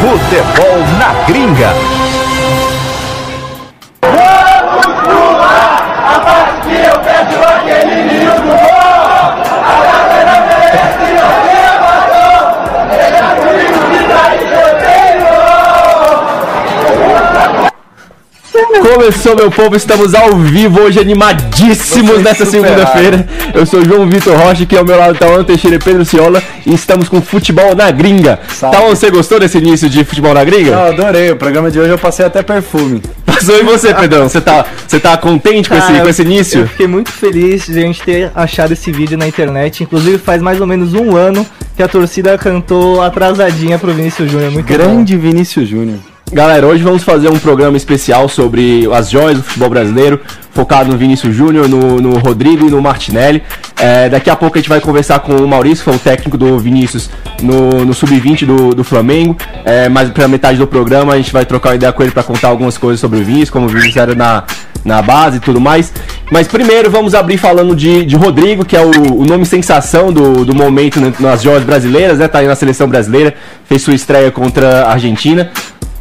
[0.00, 1.99] Futebol na gringa.
[18.80, 23.26] Começou, meu povo, estamos ao vivo hoje, animadíssimos nessa segunda-feira.
[23.54, 25.78] Eu sou o João Vitor Rocha, aqui ao meu lado tá o Ana Teixeira e
[25.78, 28.40] Pedro Ciola, e estamos com futebol na gringa.
[28.48, 28.76] Salve.
[28.76, 30.70] Tá, você gostou desse início de futebol na gringa?
[30.70, 33.02] Eu adorei, o programa de hoje eu passei até perfume.
[33.26, 34.28] Passou em você, Pedrão?
[34.28, 36.60] Você tá, você tá contente com, esse, com esse início?
[36.60, 39.82] Eu fiquei muito feliz de a gente ter achado esse vídeo na internet.
[39.82, 44.50] Inclusive, faz mais ou menos um ano que a torcida cantou atrasadinha pro Vinícius Júnior.
[44.50, 45.98] Muito Grande Vinícius Júnior.
[46.32, 50.20] Galera, hoje vamos fazer um programa especial sobre as joias do futebol brasileiro,
[50.52, 53.42] focado no Vinícius Júnior, no, no Rodrigo e no Martinelli.
[53.76, 56.38] É, daqui a pouco a gente vai conversar com o Maurício, que foi o técnico
[56.38, 57.10] do Vinícius
[57.42, 59.36] no, no Sub-20 do, do Flamengo.
[59.64, 62.22] É, mas pela metade do programa a gente vai trocar uma ideia com ele para
[62.22, 64.44] contar algumas coisas sobre o Vinícius, como o Vinícius era na,
[64.84, 65.92] na base e tudo mais.
[66.30, 70.44] Mas primeiro vamos abrir falando de, de Rodrigo, que é o, o nome sensação do,
[70.44, 72.28] do momento nas joias brasileiras, né?
[72.28, 73.34] Tá aí na seleção brasileira,
[73.64, 75.50] fez sua estreia contra a Argentina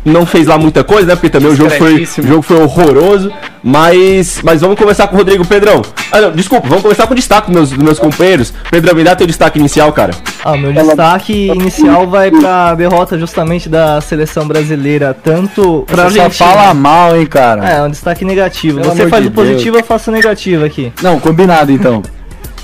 [0.04, 1.16] não fez lá muita coisa, né?
[1.16, 3.32] Porque também o jogo foi, o jogo foi horroroso.
[3.62, 5.82] Mas, mas vamos começar com o Rodrigo Pedrão.
[6.12, 8.54] Ah, não, desculpa, vamos começar com o destaque dos meus, dos meus companheiros.
[8.72, 10.14] Pedrão, me dá teu destaque inicial, cara.
[10.44, 16.24] Ah, meu destaque inicial vai pra derrota justamente da seleção brasileira, tanto pra Você só
[16.24, 16.50] Argentina.
[16.50, 17.70] fala mal, hein, cara.
[17.70, 18.80] É, um destaque negativo.
[18.80, 20.94] Pelo Você faz de o positivo, eu faço o negativo aqui.
[21.02, 22.02] Não, combinado então.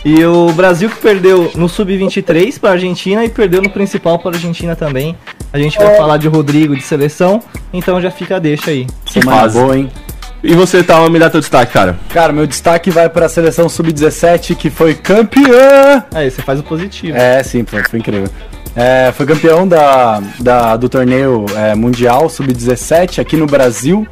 [0.05, 4.31] E o Brasil que perdeu no Sub-23 para a Argentina e perdeu no principal para
[4.31, 5.17] a Argentina também.
[5.51, 7.41] A gente vai falar de Rodrigo de seleção,
[7.73, 8.85] então já fica a deixa aí.
[9.07, 9.59] Semana fase.
[9.59, 9.91] boa, hein?
[10.43, 11.97] E você, tá, me dá teu destaque, cara.
[12.13, 16.03] Cara, meu destaque vai pra seleção sub-17 que foi campeã.
[16.13, 17.17] Aí, você faz o positivo.
[17.17, 18.29] É, sim, foi, foi incrível.
[18.75, 24.05] É, foi campeão da, da- do torneio é, mundial sub-17 aqui no Brasil.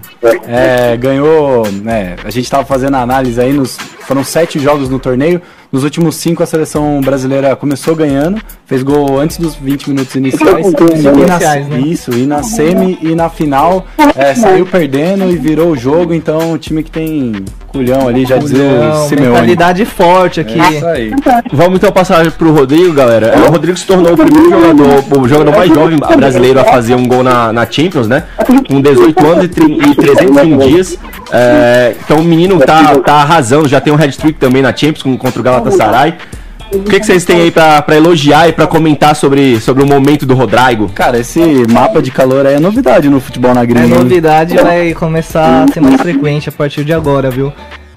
[0.47, 1.67] É, ganhou.
[1.71, 5.41] né, a gente tava fazendo a análise aí, nos, foram sete jogos no torneio.
[5.71, 10.67] Nos últimos cinco a seleção brasileira começou ganhando, fez gol antes dos 20 minutos iniciais.
[10.67, 11.79] E na, né?
[11.79, 13.83] Isso, e na semi e na final
[14.15, 16.13] é, saiu perdendo e virou o jogo.
[16.13, 18.61] Então, o time que tem culhão ali, já dizia
[19.03, 19.31] o Simeone.
[19.31, 20.59] mentalidade forte aqui.
[20.61, 21.11] É isso aí.
[21.51, 23.29] Vamos então passar pro Rodrigo, galera.
[23.29, 26.93] É, O Rodrigo se tornou o primeiro jogador, o jogador mais jovem brasileiro a fazer
[26.93, 28.25] um gol na, na Champions, né?
[28.67, 30.97] Com 18 anos e, tri- e 301 dias.
[31.31, 35.17] É, então o menino tá, tá arrasando, já tem um hat-trick também na Champions com-
[35.17, 36.15] contra o Galatasaray.
[36.73, 39.87] O que, que vocês têm aí pra, pra elogiar e pra comentar sobre, sobre o
[39.87, 40.89] momento do Rodrigo?
[40.89, 41.39] Cara, esse
[41.71, 43.85] mapa de calor aí é novidade no futebol na É gringa.
[43.85, 43.93] hein?
[44.03, 47.53] novidade, vai começar a ser mais frequente a partir de agora, viu?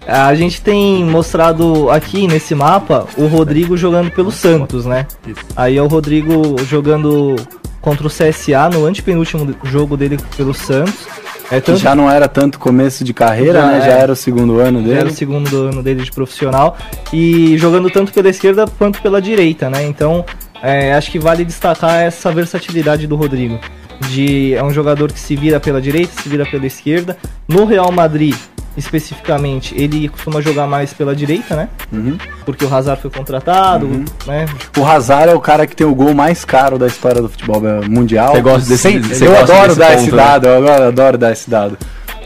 [0.07, 5.07] A gente tem mostrado aqui nesse mapa o Rodrigo jogando pelo Santos, né?
[5.57, 7.35] Aí é o Rodrigo jogando
[7.81, 11.07] contra o CSA no antepenúltimo jogo dele pelo Santos.
[11.51, 13.81] É Que tanto já não era tanto começo de carreira, Já né?
[13.81, 14.01] Já é.
[14.01, 15.11] era o segundo ano Já era dele.
[15.11, 16.77] o segundo ano dele de profissional
[17.13, 19.85] e jogando tanto pela esquerda quanto pela direita, né?
[19.85, 20.25] Então
[20.63, 23.59] é, acho que vale destacar essa versatilidade do Rodrigo.
[24.11, 27.17] De, é um jogador que se vira pela direita, se vira pela esquerda.
[27.49, 28.35] No Real Madrid,
[28.77, 31.69] especificamente, ele costuma jogar mais pela direita, né?
[31.93, 32.17] Uhum.
[32.45, 34.47] Porque o Hazard foi contratado, né?
[34.79, 37.61] O Hazard é o cara que tem o gol mais caro da história do futebol
[37.89, 38.33] mundial.
[38.35, 40.17] Você gosta desse- Sem- você eu gosta adoro desse dar ponto, esse né?
[40.17, 41.79] dado, eu adoro, adoro dar esse dado.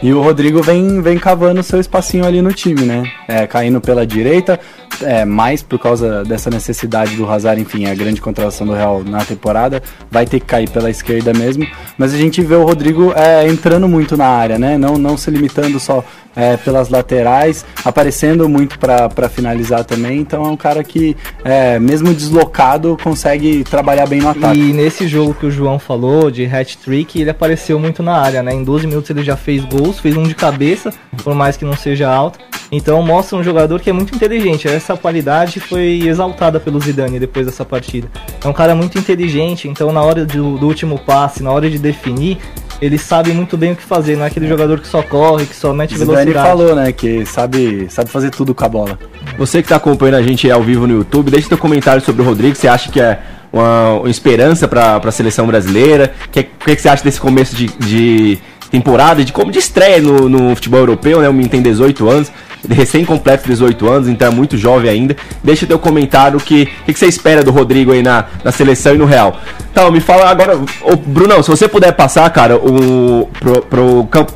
[0.03, 3.03] E o Rodrigo vem, vem cavando seu espacinho ali no time, né?
[3.29, 4.59] É, caindo pela direita.
[5.03, 9.25] É, mais por causa dessa necessidade do Hazard, enfim, a grande contratação do Real na
[9.25, 11.67] temporada, vai ter que cair pela esquerda mesmo.
[11.97, 14.77] Mas a gente vê o Rodrigo é, entrando muito na área, né?
[14.77, 16.05] Não, não se limitando só
[16.35, 20.21] é, pelas laterais, aparecendo muito para finalizar também.
[20.21, 24.59] Então é um cara que, é, mesmo deslocado, consegue trabalhar bem no ataque.
[24.59, 28.53] E nesse jogo que o João falou, de hat-trick, ele apareceu muito na área, né?
[28.53, 30.93] Em 12 minutos ele já fez gols, fez um de cabeça,
[31.23, 32.39] por mais que não seja alto.
[32.73, 34.69] Então mostra um jogador que é muito inteligente.
[34.81, 38.09] Essa qualidade foi exaltada pelo Zidane depois dessa partida.
[38.43, 41.79] É um cara muito inteligente, então na hora do, do último passe, na hora de
[41.79, 42.39] definir,
[42.81, 45.55] ele sabe muito bem o que fazer, não é aquele jogador que só corre, que
[45.55, 46.49] só mete Zidane velocidade.
[46.49, 48.99] falou, né, que sabe, sabe fazer tudo com a bola.
[49.37, 52.25] Você que está acompanhando a gente ao vivo no YouTube, deixe seu comentário sobre o
[52.25, 52.57] Rodrigo.
[52.57, 53.21] Você acha que é
[53.53, 56.15] uma, uma esperança para a seleção brasileira?
[56.25, 58.39] O que, que, que, você acha desse começo de, de
[58.71, 61.29] temporada, de como de estreia no, no futebol europeu, né?
[61.29, 62.33] O menino tem 18 anos
[62.69, 65.17] recém-completo 18 anos, então é muito jovem ainda.
[65.43, 68.99] Deixa teu comentário que, que, que, você espera do Rodrigo aí na, na seleção e
[68.99, 69.39] no Real.
[69.71, 74.33] Então, me fala agora, ô, Brunão, se você puder passar, cara, o pro, pro campo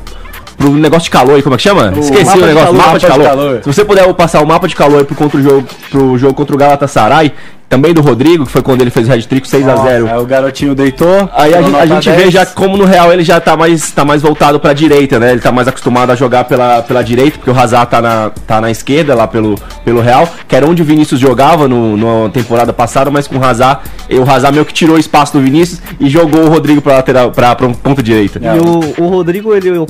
[0.57, 1.93] pro negócio de calor aí, como é que chama?
[1.95, 3.23] O Esqueci o negócio, calor, mapa, de, mapa calor.
[3.23, 3.59] de calor.
[3.63, 6.33] Se você puder passar o mapa de calor aí pro, contra o jogo, pro jogo
[6.33, 7.31] contra o Galatasaray,
[7.67, 10.25] também do Rodrigo, que foi quando ele fez o hat-trick 6 a 0 Aí o
[10.25, 11.27] garotinho deitou.
[11.33, 12.31] Aí a, gente- a gente vê 10.
[12.31, 15.31] já como no Real ele já tá mais, tá mais voltado pra direita, né?
[15.31, 18.61] Ele tá mais acostumado a jogar pela, pela direita, porque o Hazard tá na, tá
[18.61, 22.71] na esquerda lá pelo, pelo Real, que era onde o Vinícius jogava no, na temporada
[22.71, 23.81] passada, mas com o Hazard,
[24.11, 26.93] e o Hazard meio que tirou o espaço do Vinícius e jogou o Rodrigo pra
[26.97, 28.39] lateral, pra, pra ponta direita.
[28.41, 29.85] E o, o Rodrigo, ele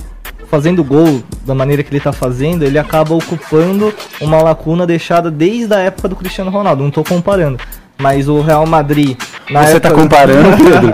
[0.50, 5.74] fazendo gol da maneira que ele tá fazendo, ele acaba ocupando uma lacuna deixada desde
[5.74, 6.84] a época do Cristiano Ronaldo.
[6.84, 7.60] Não tô comparando.
[7.98, 9.18] Mas o Real Madrid.
[9.50, 10.94] Na Você tá época- comparando, Pedro?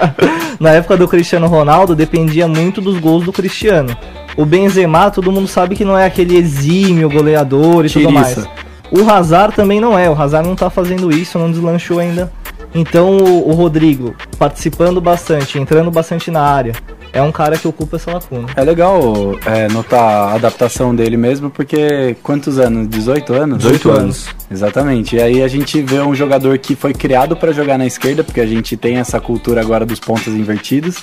[0.59, 3.95] na época do Cristiano Ronaldo, dependia muito dos gols do Cristiano.
[4.37, 8.29] O Benzema, todo mundo sabe que não é aquele exímio goleador e tudo mais.
[8.35, 8.49] Tiriça.
[8.91, 10.09] O Hazard também não é.
[10.09, 12.31] O Hazard não tá fazendo isso, não deslanchou ainda.
[12.75, 16.73] Então o, o Rodrigo, participando bastante, entrando bastante na área,
[17.13, 18.47] é um cara que ocupa essa lacuna.
[18.55, 19.99] É legal é, notar
[20.29, 22.87] a adaptação dele mesmo, porque quantos anos?
[22.89, 23.57] 18 anos?
[23.59, 24.27] 18 anos.
[24.49, 25.15] Exatamente.
[25.15, 28.41] E aí a gente vê um jogador que foi criado para jogar na esquerda, porque
[28.41, 30.97] a gente tem essa cultura agora dos pontas invertidos,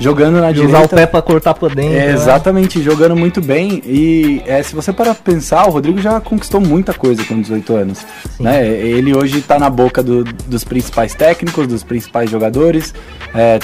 [0.00, 0.76] jogando na De direita.
[0.78, 1.94] usar o pé pra cortar por dentro.
[1.94, 2.12] É, né?
[2.12, 3.82] exatamente, jogando muito bem.
[3.86, 7.74] E é, se você parar pra pensar, o Rodrigo já conquistou muita coisa com 18
[7.76, 7.98] anos.
[8.40, 8.66] Né?
[8.66, 12.94] Ele hoje tá na boca do- dos principais técnicos, dos principais jogadores.
[13.34, 13.58] É,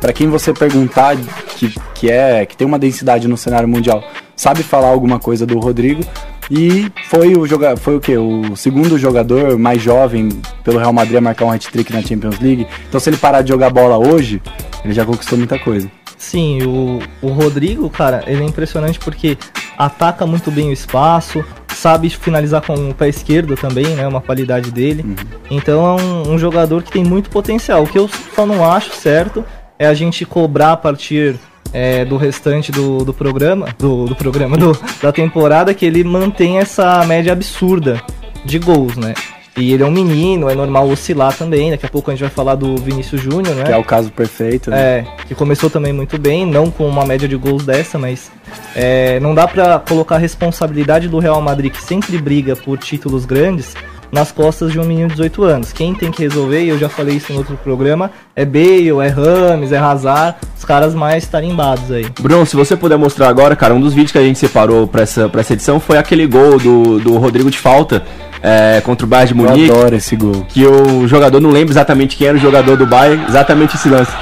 [0.00, 1.16] para quem você perguntar
[1.56, 4.02] que, que, é, que tem uma densidade no cenário mundial,
[4.34, 6.02] sabe falar alguma coisa do Rodrigo.
[6.50, 10.28] E foi o joga foi o que o segundo jogador mais jovem
[10.64, 12.66] pelo Real Madrid a marcar um hat-trick na Champions League.
[12.88, 14.42] Então se ele parar de jogar bola hoje,
[14.84, 15.88] ele já conquistou muita coisa.
[16.18, 19.38] Sim, o, o Rodrigo, cara, ele é impressionante porque
[19.78, 21.44] ataca muito bem o espaço,
[21.74, 24.06] sabe finalizar com o pé esquerdo também, né?
[24.06, 25.04] Uma qualidade dele.
[25.50, 27.82] Então é um, um jogador que tem muito potencial.
[27.82, 29.44] O que eu só não acho certo
[29.78, 31.36] é a gente cobrar a partir
[31.72, 36.58] é, do restante do, do programa, do, do programa, do- da temporada, que ele mantém
[36.58, 38.02] essa média absurda
[38.44, 39.14] de gols, né?
[39.60, 41.70] E ele é um menino, é normal oscilar também.
[41.70, 43.64] Daqui a pouco a gente vai falar do Vinícius Júnior, né?
[43.64, 44.70] Que é o caso perfeito.
[44.70, 44.80] né?
[44.80, 48.30] É, que começou também muito bem, não com uma média de gols dessa, mas
[48.74, 53.24] é, não dá pra colocar a responsabilidade do Real Madrid, que sempre briga por títulos
[53.24, 53.74] grandes,
[54.12, 55.72] nas costas de um menino de 18 anos.
[55.72, 59.08] Quem tem que resolver, e eu já falei isso no outro programa, é Bale, é
[59.08, 62.06] Rames, é Hazard, os caras mais tarimbados aí.
[62.20, 65.02] Bruno, se você puder mostrar agora, cara, um dos vídeos que a gente separou pra
[65.02, 68.02] essa, pra essa edição foi aquele gol do, do Rodrigo de falta
[68.42, 69.70] é, contra o Bayern de Eu Munique.
[69.70, 70.46] adoro esse gol.
[70.48, 74.12] que o jogador, não lembro exatamente quem era o jogador do Bayern, exatamente esse lance.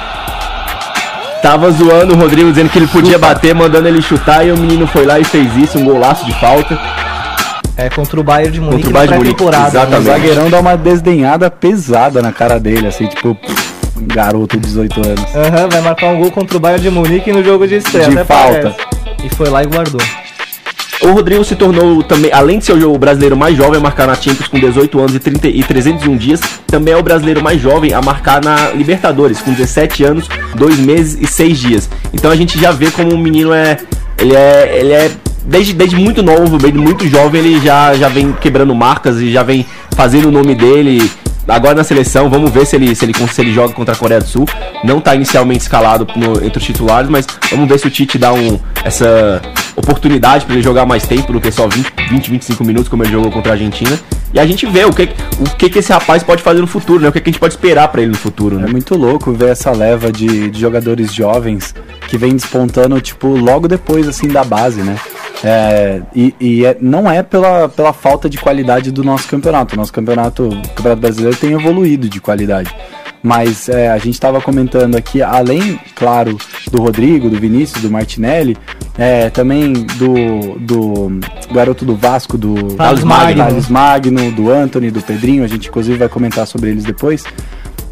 [1.41, 4.85] Tava zoando o Rodrigo, dizendo que ele podia bater, mandando ele chutar, e o menino
[4.85, 6.77] foi lá e fez isso, um golaço de falta.
[7.77, 9.65] É contra o Bayern de Munique Contra o Bayern de na Munique, pré-temporada.
[9.79, 10.03] O exatamente.
[10.05, 13.37] zagueirão dá uma desdenhada pesada na cara dele, assim, tipo,
[14.01, 15.35] garoto de 18 anos.
[15.35, 18.09] Aham, vai marcar um gol contra o Bayern de Munique no jogo de estreia.
[18.09, 18.75] De falta.
[18.75, 18.75] parece.
[19.23, 20.01] E foi lá e guardou.
[21.01, 24.15] O Rodrigo se tornou também, além de ser o brasileiro mais jovem a marcar na
[24.15, 27.93] Champions com 18 anos e, 30, e 301 dias, também é o brasileiro mais jovem
[27.93, 31.89] a marcar na Libertadores com 17 anos, 2 meses e 6 dias.
[32.13, 33.77] Então a gente já vê como o menino é,
[34.17, 35.11] ele é, ele é
[35.45, 39.41] desde, desde muito novo, desde muito jovem ele já, já vem quebrando marcas e já
[39.41, 39.65] vem
[39.95, 41.09] fazendo o nome dele.
[41.47, 44.19] Agora na seleção, vamos ver se ele, se ele, se ele joga contra a Coreia
[44.21, 44.45] do Sul.
[44.83, 48.31] Não tá inicialmente escalado no- entre os titulares, mas vamos ver se o Tite dá
[48.33, 49.41] um, essa
[49.79, 53.11] oportunidade para ele jogar mais tempo do que só 20, 20, 25 minutos, como ele
[53.11, 53.97] jogou contra a Argentina.
[54.33, 55.09] E a gente vê o que,
[55.39, 57.09] o que, que esse rapaz pode fazer no futuro, né?
[57.09, 58.67] O que, que a gente pode esperar para ele no futuro, né?
[58.67, 61.73] É muito louco ver essa leva de, de jogadores jovens
[62.07, 64.97] que vem despontando, tipo, logo depois, assim, da base, né?
[65.43, 69.73] É, e, e é, não é pela, pela falta de qualidade do nosso campeonato.
[69.73, 72.69] O nosso campeonato, o campeonato brasileiro tem evoluído de qualidade.
[73.21, 76.37] Mas é, a gente estava comentando aqui, além, claro,
[76.71, 78.57] do Rodrigo, do Vinícius, do Martinelli,
[78.99, 81.19] é, também do, do
[81.53, 83.43] garoto do Vasco, do Thales Magno.
[83.43, 87.23] Thales Magno, do Anthony, do Pedrinho, a gente inclusive vai comentar sobre eles depois.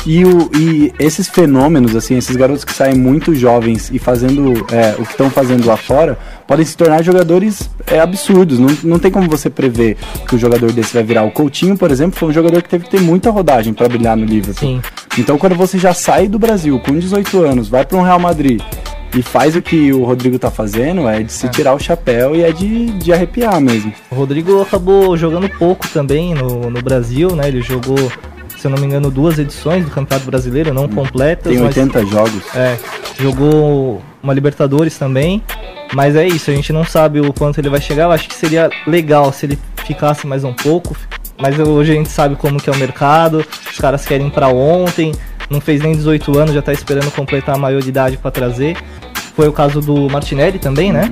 [0.06, 4.96] E, o, e esses fenômenos, assim, esses garotos que saem muito jovens e fazendo é,
[5.00, 8.60] o que estão fazendo lá fora, podem se tornar jogadores é, absurdos.
[8.60, 9.98] Não, não tem como você prever
[10.28, 11.24] que o jogador desse vai virar.
[11.24, 14.16] O Coutinho, por exemplo, foi um jogador que teve que ter muita rodagem para brilhar
[14.16, 14.56] no Liverpool.
[14.56, 14.82] Sim.
[15.18, 18.62] Então, quando você já sai do Brasil com 18 anos, vai para um Real Madrid
[19.16, 22.44] e faz o que o Rodrigo tá fazendo, é de se tirar o chapéu e
[22.44, 23.94] é de, de arrepiar mesmo.
[24.12, 27.48] O Rodrigo acabou jogando pouco também no, no Brasil, né?
[27.48, 27.98] Ele jogou,
[28.58, 31.52] se eu não me engano, duas edições do Campeonato Brasileiro, não completas.
[31.52, 32.44] Tem mas- 80 jogos.
[32.56, 32.78] É,
[33.20, 35.42] jogou uma Libertadores também.
[35.94, 38.04] Mas é isso, a gente não sabe o quanto ele vai chegar.
[38.04, 40.96] Eu acho que seria legal se ele ficasse mais um pouco.
[41.40, 43.46] Mas hoje a gente sabe como que é o mercado.
[43.72, 45.14] Os caras querem pra ontem.
[45.50, 48.78] Não fez nem 18 anos, já tá esperando completar a maioridade pra trazer.
[49.36, 51.10] Foi o caso do Martinelli também, né?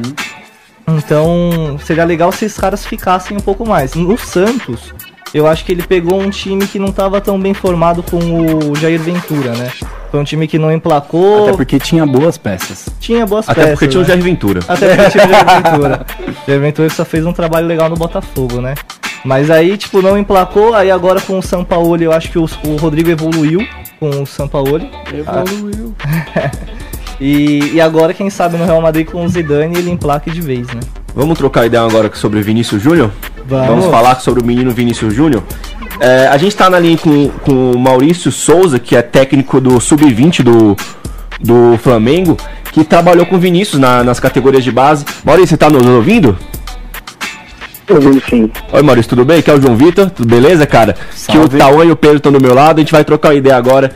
[0.87, 3.95] Então seria legal se esses caras ficassem um pouco mais.
[3.95, 4.93] No Santos,
[5.33, 8.75] eu acho que ele pegou um time que não tava tão bem formado com o
[8.75, 9.71] Jair Ventura, né?
[10.11, 11.47] Foi um time que não emplacou.
[11.47, 12.87] Até porque tinha boas peças.
[12.99, 13.71] Tinha boas Até peças.
[13.79, 14.07] porque tinha o né?
[14.09, 14.59] Jair Ventura.
[14.67, 16.05] Até porque tinha o Jair Ventura.
[16.47, 18.75] Jair Ventura só fez um trabalho legal no Botafogo, né?
[19.25, 20.73] Mas aí, tipo, não emplacou.
[20.73, 23.67] Aí agora com o Sampaoli, eu acho que o, o Rodrigo evoluiu
[23.99, 24.89] com o Sampaoli.
[25.13, 25.95] Evoluiu.
[27.19, 30.67] E, e agora, quem sabe, no Real Madrid com o Zidane, ele emplaque de vez,
[30.67, 30.81] né?
[31.15, 33.09] Vamos trocar ideia agora sobre o Vinícius Júnior?
[33.47, 33.85] Vamos.
[33.85, 35.41] falar sobre o menino Vinícius Júnior.
[36.01, 39.79] É, a gente tá na linha com, com o Maurício Souza, que é técnico do
[39.79, 40.75] Sub-20 do,
[41.39, 42.35] do Flamengo,
[42.73, 45.05] que trabalhou com o Vinícius na- nas categorias de base.
[45.23, 46.37] Maurício, você tá nos ouvindo?
[47.89, 48.51] Ouvindo sim.
[48.71, 49.39] Oi Maurício, tudo bem?
[49.39, 50.93] Aqui é o João Vitor, tudo beleza, cara?
[50.93, 51.57] Que o Salve.
[51.57, 53.91] Tauan e o Pedro estão do meu lado, a gente vai trocar uma ideia agora.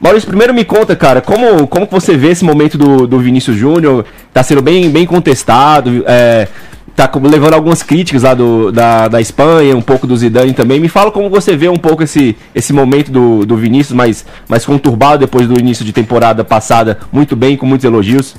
[0.00, 3.56] Maurício, primeiro me conta, cara, como, como que você vê esse momento do, do Vinícius
[3.56, 4.04] Júnior?
[4.32, 6.48] Tá sendo bem, bem contestado, é,
[6.96, 10.80] tá como levando algumas críticas lá do, da, da Espanha, um pouco do Zidane também.
[10.80, 14.64] Me fala como você vê um pouco esse, esse momento do, do Vinícius mais, mais
[14.64, 18.36] conturbado depois do início de temporada passada, muito bem, com muitos elogios.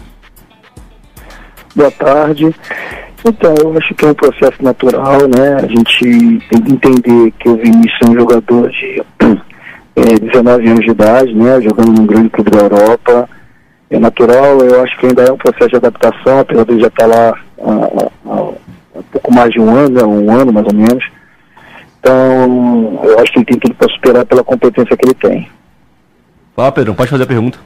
[1.75, 2.55] Boa tarde.
[3.27, 5.55] Então, eu acho que é um processo natural, né?
[5.55, 9.03] A gente tem que entender que o Vinícius é um jogador de
[9.95, 11.59] eh, 19 anos de idade, né?
[11.61, 13.27] Jogando num grande clube da Europa.
[13.89, 17.05] É natural, eu acho que ainda é um processo de adaptação, apesar de já estar
[17.07, 18.51] lá há, há-
[18.99, 20.03] há pouco mais de um ano, né?
[20.03, 21.03] um ano mais ou menos.
[21.99, 25.49] Então, eu acho que ele tem tudo para superar pela competência que ele tem.
[26.55, 27.57] Fala, Pedro, pode fazer a pergunta.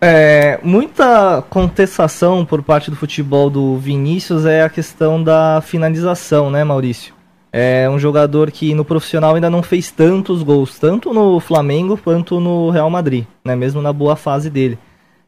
[0.00, 6.62] É, muita contestação por parte do futebol do Vinícius é a questão da finalização, né,
[6.62, 7.14] Maurício?
[7.52, 12.40] É um jogador que no profissional ainda não fez tantos gols, tanto no Flamengo quanto
[12.40, 14.78] no Real Madrid, né, mesmo na boa fase dele.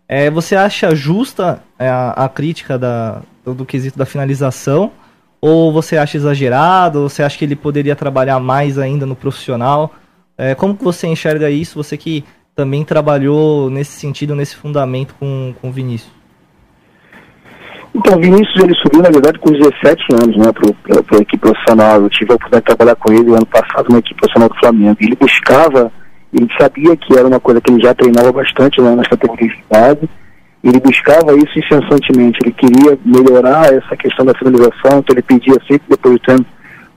[0.08, 4.92] É, você acha justa é, a, a crítica da, do, do quesito da finalização?
[5.40, 7.08] Ou você acha exagerado?
[7.08, 9.94] Você acha que ele poderia trabalhar mais ainda no profissional?
[10.38, 11.82] É, como que você enxerga isso?
[11.82, 12.24] Você que
[12.56, 16.10] também trabalhou nesse sentido, nesse fundamento com, com o Vinícius.
[17.94, 22.00] Então, o Vinícius ele subiu, na verdade, com 17 anos, né, para a equipe profissional.
[22.00, 24.96] Eu tive a oportunidade de trabalhar com ele ano passado na equipe profissional do Flamengo.
[25.00, 25.92] Ele buscava,
[26.32, 29.64] ele sabia que era uma coisa que ele já treinava bastante lá nas categorias de
[29.70, 30.08] base.
[30.64, 32.38] Ele buscava isso incessantemente.
[32.42, 36.46] Ele queria melhorar essa questão da finalização, então ele pedia sempre depois do tempo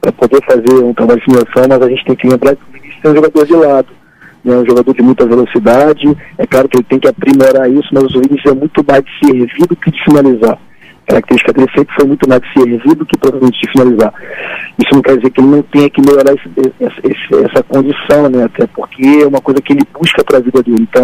[0.02, 2.72] para poder fazer um trabalho de finalização, mas a gente tem que lembrar que o
[2.72, 3.99] Vinícius é um jogador de lado
[4.44, 6.06] né, um jogador de muita velocidade.
[6.38, 9.28] É claro que ele tem que aprimorar isso, mas o Vinícius é muito mais de
[9.28, 10.58] servir do que de finalizar.
[11.08, 14.14] A característica dele sempre foi muito mais de servir do que provavelmente de finalizar.
[14.80, 18.30] Isso não quer dizer que ele não tenha que melhorar esse- esse- esse- essa condição,
[18.30, 18.44] né?
[18.44, 20.82] Até porque é uma coisa que ele busca para a vida dele.
[20.82, 21.02] Então,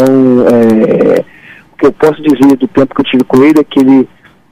[0.47, 1.25] é,
[1.73, 4.07] o que eu posso dizer do tempo que eu tive com ele é que ele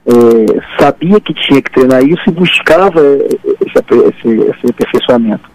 [0.06, 5.50] é, sabia que tinha que treinar isso e buscava esse, ape- esse, esse aperfeiçoamento.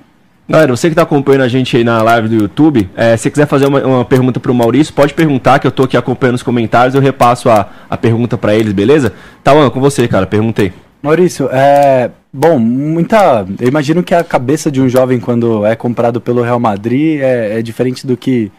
[0.50, 3.46] Galera, você que está acompanhando a gente aí na live do YouTube, é, se quiser
[3.46, 6.42] fazer uma, uma pergunta para o Maurício, pode perguntar, que eu tô aqui acompanhando os
[6.42, 9.12] comentários, eu repasso a, a pergunta para eles, beleza?
[9.44, 10.72] Tauan, com você, cara, perguntei.
[11.02, 12.10] Maurício, é.
[12.32, 13.46] Bom, muita.
[13.60, 17.58] Eu imagino que a cabeça de um jovem quando é comprado pelo Real Madrid é,
[17.58, 18.50] é diferente do que,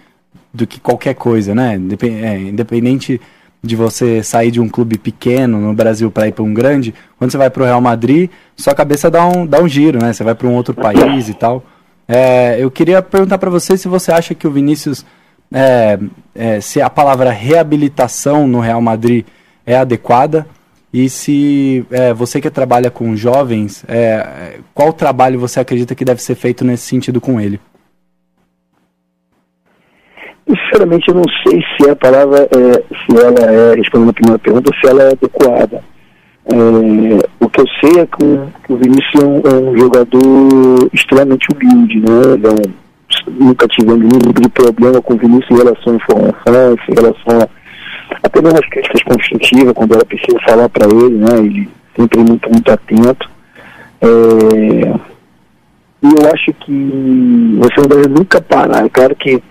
[0.54, 1.76] do que qualquer coisa, né?
[1.76, 3.20] Indepen- é, independente
[3.64, 7.32] de você sair de um clube pequeno no Brasil para ir para um grande, quando
[7.32, 10.14] você vai para o Real Madrid, sua cabeça dá um, dá um giro, né?
[10.14, 11.66] Você vai para um outro país e tal.
[12.12, 15.06] É, eu queria perguntar para você se você acha que o Vinícius,
[15.54, 16.00] é,
[16.34, 19.28] é, se a palavra reabilitação no Real Madrid
[19.64, 20.48] é adequada
[20.92, 26.22] E se é, você que trabalha com jovens, é, qual trabalho você acredita que deve
[26.22, 27.60] ser feito nesse sentido com ele?
[30.48, 34.72] Sinceramente, eu não sei se a palavra é, se ela é, respondendo a primeira pergunta,
[34.82, 35.84] se ela é adequada.
[36.52, 41.48] É, o que eu sei é que, o Vinícius é um, é um, jogador extremamente
[41.54, 42.22] humilde, né?
[42.44, 46.78] É um, nunca tivemos nenhum tipo de problema com o Vinícius em relação à informação,
[46.90, 47.60] em relação a
[48.24, 51.38] até mesmo as críticas construtivas, quando era preciso falar para ele, né?
[51.38, 53.30] Ele sempre muito, muito atento.
[54.02, 54.08] É,
[56.02, 58.86] e eu acho que você não deve nunca parar.
[58.86, 59.42] É claro que,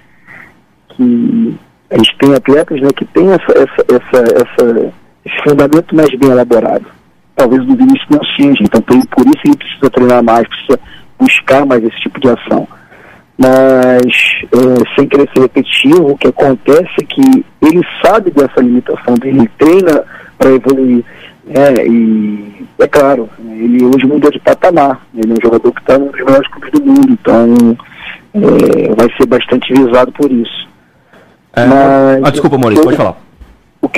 [0.88, 1.54] que
[1.90, 4.92] a gente tem atletas né, que tem essa, essa, essa, essa,
[5.44, 6.86] fundamento mais bem elaborado.
[7.36, 8.62] Talvez do Vinícius não seja.
[8.62, 10.80] Então, por isso ele precisa treinar mais, precisa
[11.18, 12.66] buscar mais esse tipo de ação
[13.38, 14.02] mas
[14.52, 19.38] é, sem querer ser repetitivo, o que acontece é que ele sabe dessa limitação dele,
[19.38, 20.04] ele treina
[20.36, 21.04] para evoluir.
[21.46, 21.86] Né?
[21.86, 26.08] E é claro, ele hoje mudou de patamar, ele é um jogador que está num
[26.08, 27.78] dos melhores clubes do mundo, então
[28.34, 30.68] é, vai ser bastante visado por isso.
[31.52, 33.27] É, mas, ah, desculpa, Maurício, pode falar o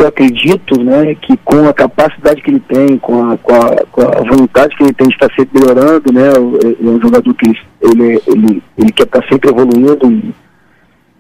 [0.01, 3.85] que eu acredito, né, que com a capacidade que ele tem, com a, com a,
[3.93, 7.53] com a vontade que ele tem de estar sempre melhorando, né, é um jogador que
[7.83, 10.35] ele, ele, ele quer estar sempre evoluindo e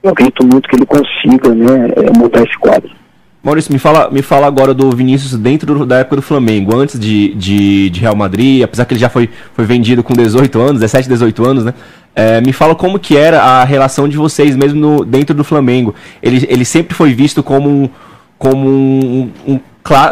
[0.02, 2.90] eu acredito muito que ele consiga, né, é, mudar esse quadro.
[3.42, 7.34] Maurício, me fala, me fala agora do Vinícius dentro da época do Flamengo, antes de,
[7.34, 11.08] de, de, Real Madrid, apesar que ele já foi, foi vendido com 18 anos, 17,
[11.08, 11.75] 18 anos, né?
[12.14, 15.94] É, me fala como que era a relação de vocês mesmo no, dentro do Flamengo.
[16.22, 17.88] Ele, ele sempre foi visto como um,
[18.40, 19.61] como um, um,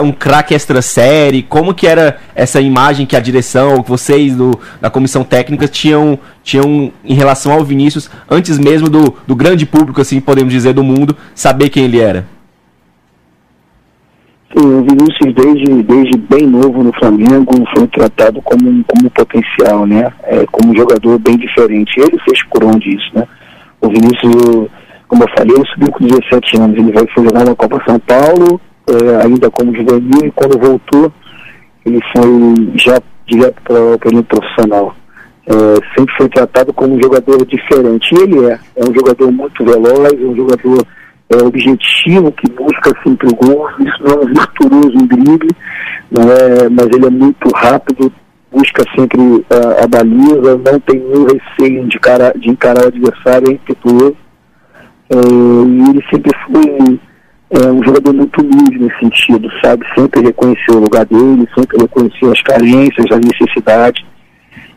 [0.02, 1.42] um craque extra série?
[1.42, 6.92] Como que era essa imagem que a direção, vocês do, da comissão técnica tinham, tinham
[7.02, 11.16] em relação ao Vinícius, antes mesmo do, do grande público, assim podemos dizer, do mundo,
[11.35, 12.26] saber quem ele era?
[14.54, 20.12] Sim, o Vinícius desde, desde bem novo no Flamengo foi tratado como, como potencial, né?
[20.25, 21.99] É, como um jogador bem diferente.
[21.99, 23.26] Ele fez por onde isso, né?
[23.80, 24.68] O Vinícius
[25.08, 28.60] como eu falei, ele subiu com 17 anos, ele vai jogar na Copa São Paulo,
[28.86, 31.12] é, ainda como juvenil, e quando voltou,
[31.84, 34.94] ele foi já direto para o período profissional.
[35.46, 38.14] É, sempre foi tratado como um jogador diferente.
[38.14, 38.58] E ele é.
[38.76, 40.86] É um jogador muito veloz, é um jogador
[41.30, 43.66] é, objetivo, que busca sempre o gol.
[43.80, 45.50] Isso não é um virtuoso em drible,
[46.12, 48.12] é, mas ele é muito rápido,
[48.52, 53.49] busca sempre a, a baliza, não tem nenhum receio de, cara, de encarar o adversário,
[53.49, 54.16] é impetuoso.
[55.10, 57.00] É, e ele sempre foi
[57.50, 59.84] é, um jogador muito humilde nesse sentido, sabe?
[59.94, 64.04] Sempre reconheceu o lugar dele, sempre reconheceu as carências, as necessidades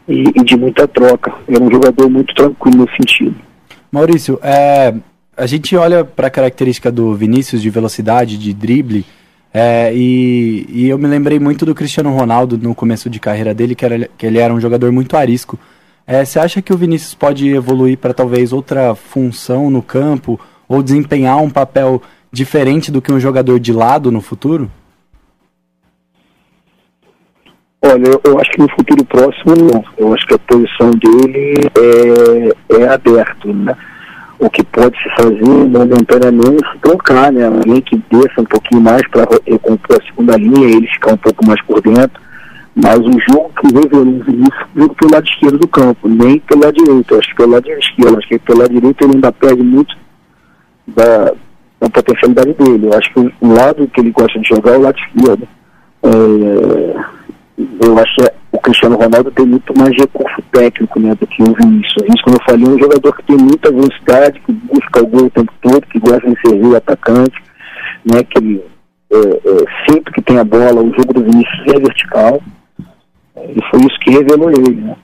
[0.07, 1.33] e, e de muita troca.
[1.47, 3.35] Era um jogador muito tranquilo nesse sentido.
[3.91, 4.93] Maurício, é,
[5.35, 9.05] a gente olha para a característica do Vinícius de velocidade, de drible,
[9.53, 13.75] é, e, e, eu me lembrei muito do Cristiano Ronaldo no começo de carreira dele,
[13.75, 15.59] que, era, que ele era um jogador muito arisco.
[16.11, 20.83] É, você acha que o Vinícius pode evoluir para talvez outra função no campo ou
[20.83, 24.69] desempenhar um papel diferente do que um jogador de lado no futuro?
[27.81, 29.85] Olha, eu, acho que no futuro próximo não.
[29.97, 33.73] Eu acho que a posição dele é, é aberto, né?
[34.37, 37.45] O que pode se fazer momentaneamente é se trocar, né?
[37.45, 41.47] Alguém que desça um pouquinho mais para recompor a segunda linha, ele ficar um pouco
[41.47, 42.21] mais por dentro
[42.75, 46.63] mas o jogo que revelou o Vinícius jogo pelo lado esquerdo do campo, nem pelo
[46.63, 47.15] lado direito.
[47.15, 49.95] Acho que pelo lado esquerdo, acho que pelo lado direito ele ainda perde muito
[50.87, 51.33] da,
[51.79, 52.87] da potencialidade dele.
[52.87, 55.47] Eu acho que o lado que ele gosta de jogar é o lado esquerdo.
[56.03, 57.21] É,
[57.85, 61.53] eu acho que o Cristiano Ronaldo tem muito mais recurso técnico né, do que o
[61.53, 62.03] Vinícius.
[62.03, 65.25] Isso, como eu falei, é um jogador que tem muita velocidade, que busca o gol
[65.25, 67.43] o tempo todo, que gosta de servir o atacante,
[68.05, 68.63] né, que
[69.11, 72.41] é, é, sempre que tem a bola, o jogo do Vinícius é vertical.
[73.49, 74.95] E foi isso que revelou ele, né?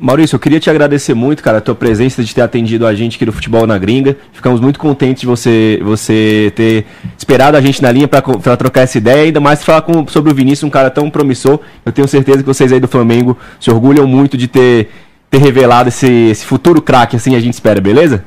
[0.00, 3.16] Maurício, eu queria te agradecer muito, cara, a tua presença, de ter atendido a gente
[3.16, 4.16] aqui do Futebol na Gringa.
[4.32, 8.98] Ficamos muito contentes de você, você ter esperado a gente na linha para trocar essa
[8.98, 11.60] ideia, ainda mais falar com, sobre o Vinícius, um cara tão promissor.
[11.84, 14.88] Eu tenho certeza que vocês aí do Flamengo se orgulham muito de ter,
[15.30, 18.24] ter revelado esse, esse futuro craque, assim a gente espera, beleza?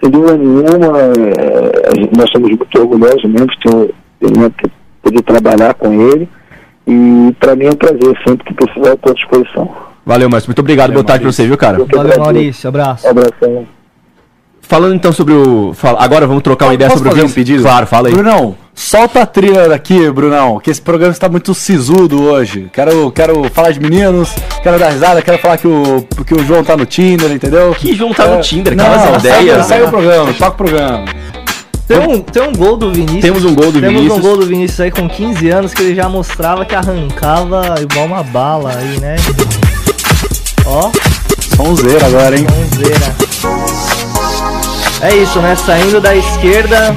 [0.00, 3.48] Sem dúvida nenhuma, é, nós somos muito orgulhosos mesmo
[4.20, 4.70] de
[5.02, 6.28] poder trabalhar com ele.
[6.90, 9.70] E para mim é um prazer, sempre que precisar, estou à disposição.
[10.04, 10.48] Valeu, Márcio.
[10.48, 10.88] Muito obrigado.
[10.88, 11.78] Valeu, Boa tarde para você, viu, cara?
[11.84, 12.68] Valeu, Maurício.
[12.68, 13.06] Abraço.
[13.06, 13.64] Abração.
[14.62, 15.74] Falando então sobre o.
[15.98, 17.62] Agora vamos trocar uma ideia sobre fazer o um pedido?
[17.62, 18.14] Claro, fala aí.
[18.14, 22.68] Brunão, solta a trilha daqui, Brunão, que esse programa está muito sisudo hoje.
[22.72, 26.62] Quero, quero falar de meninos, quero dar risada, quero falar que o, que o João
[26.62, 27.74] tá no Tinder, entendeu?
[27.76, 29.54] Que João tá é, no Tinder, cara, não, essa ideia.
[29.56, 31.04] Sai, sai o programa, toca o programa.
[31.90, 33.20] Tem um, tem um gol do Vinícius.
[33.20, 34.16] Temos um gol do Temos Vinícius.
[34.16, 38.06] um gol do Vinícius aí com 15 anos que ele já mostrava que arrancava igual
[38.06, 39.16] uma bala aí, né?
[40.64, 40.88] Ó,
[41.56, 42.46] Sonzeira agora, hein?
[42.48, 43.16] né?
[45.02, 45.56] É isso, né?
[45.56, 46.94] Saindo da esquerda,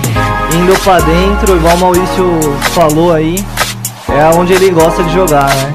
[0.53, 2.39] indo pra dentro, igual o Maurício
[2.75, 3.43] falou aí.
[4.07, 5.73] É onde ele gosta de jogar, né?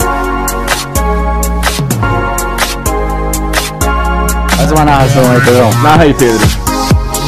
[4.57, 5.73] Faz uma narração aí, Pedrão.
[5.83, 6.58] Narra aí, Pedro.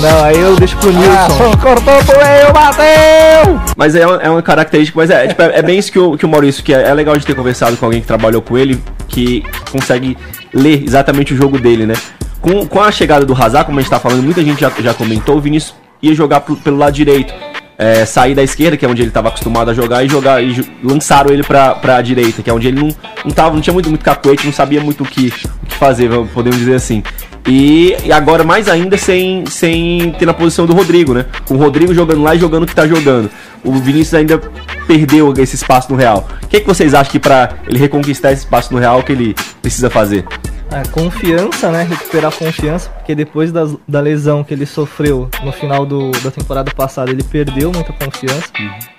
[0.00, 1.56] Não, aí eu deixo pro Nilson.
[1.60, 3.60] cortou pro meio, bateu!
[3.76, 6.16] Mas é uma, é uma característica, mas é, tipo, é, é bem isso que o,
[6.16, 8.56] que o Maurício, que é, é legal de ter conversado com alguém que trabalhou com
[8.56, 10.16] ele, que consegue
[10.54, 11.94] ler exatamente o jogo dele, né?
[12.40, 14.94] Com, com a chegada do Hazard, como a gente tá falando, muita gente já, já
[14.94, 17.34] comentou, o Vinícius ia jogar pro- pelo lado direito.
[17.82, 20.62] É, sair da esquerda, que é onde ele estava acostumado a jogar, e jogar e
[20.84, 22.88] lançaram ele pra, pra direita, que é onde ele não,
[23.24, 26.10] não tava, não tinha muito, muito cacuete, não sabia muito o que, o que fazer,
[26.34, 27.02] podemos dizer assim.
[27.46, 31.24] E, e agora, mais ainda, sem, sem ter na posição do Rodrigo, né?
[31.46, 33.30] Com o Rodrigo jogando lá e jogando o que tá jogando.
[33.64, 34.38] O Vinícius ainda
[34.86, 36.28] perdeu esse espaço no Real.
[36.42, 39.12] O que, é que vocês acham que pra ele reconquistar esse espaço no Real, que
[39.12, 40.24] ele precisa fazer?
[40.72, 41.83] É, confiança, né?
[41.83, 46.70] Recuperar confiança, porque depois das- da lesão que ele sofreu no final do- da temporada
[46.72, 48.46] passada, ele perdeu muita confiança.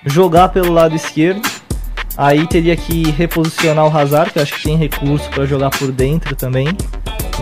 [0.04, 1.40] Jogar pelo lado esquerdo,
[2.16, 5.90] aí teria que reposicionar o Hazard, que eu acho que tem recurso pra jogar por
[5.90, 6.68] dentro também.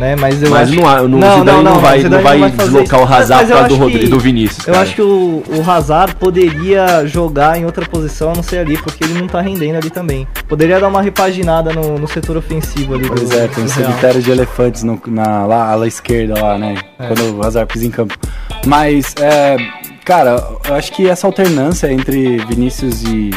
[0.00, 0.16] Né?
[0.16, 0.80] Mas eu Mas acho...
[0.80, 3.04] não, há- no Zidane não, vai, não vai fazer deslocar o.
[3.04, 4.66] Hazard Mas eu para do, Rodrigo, que- do Vinícius.
[4.66, 4.84] Eu cara.
[4.84, 9.04] acho que o, o Hazard poderia jogar em outra posição, a não ser ali, porque
[9.04, 10.26] ele não tá rendendo ali também.
[10.48, 14.22] Poderia dar uma repaginada no, no setor ofensivo ali Pois do, é, tem um cemitério
[14.22, 16.76] de elefantes no, na lá, ala esquerda lá, né?
[16.98, 17.06] É.
[17.06, 18.16] Quando o Hazard pisa em campo.
[18.66, 19.56] Mas, é,
[20.04, 23.30] cara, eu acho que essa alternância entre Vinícius e,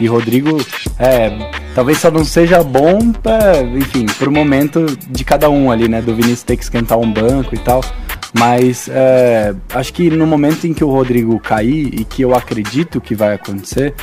[0.00, 0.58] e Rodrigo,
[0.98, 1.30] é,
[1.74, 6.00] talvez só não seja bom, é, enfim, pro momento de cada um ali, né?
[6.00, 7.82] Do Vinícius ter que esquentar um banco e tal.
[8.32, 13.00] Mas é, acho que no momento em que o Rodrigo cair, e que eu acredito
[13.00, 13.94] que vai acontecer,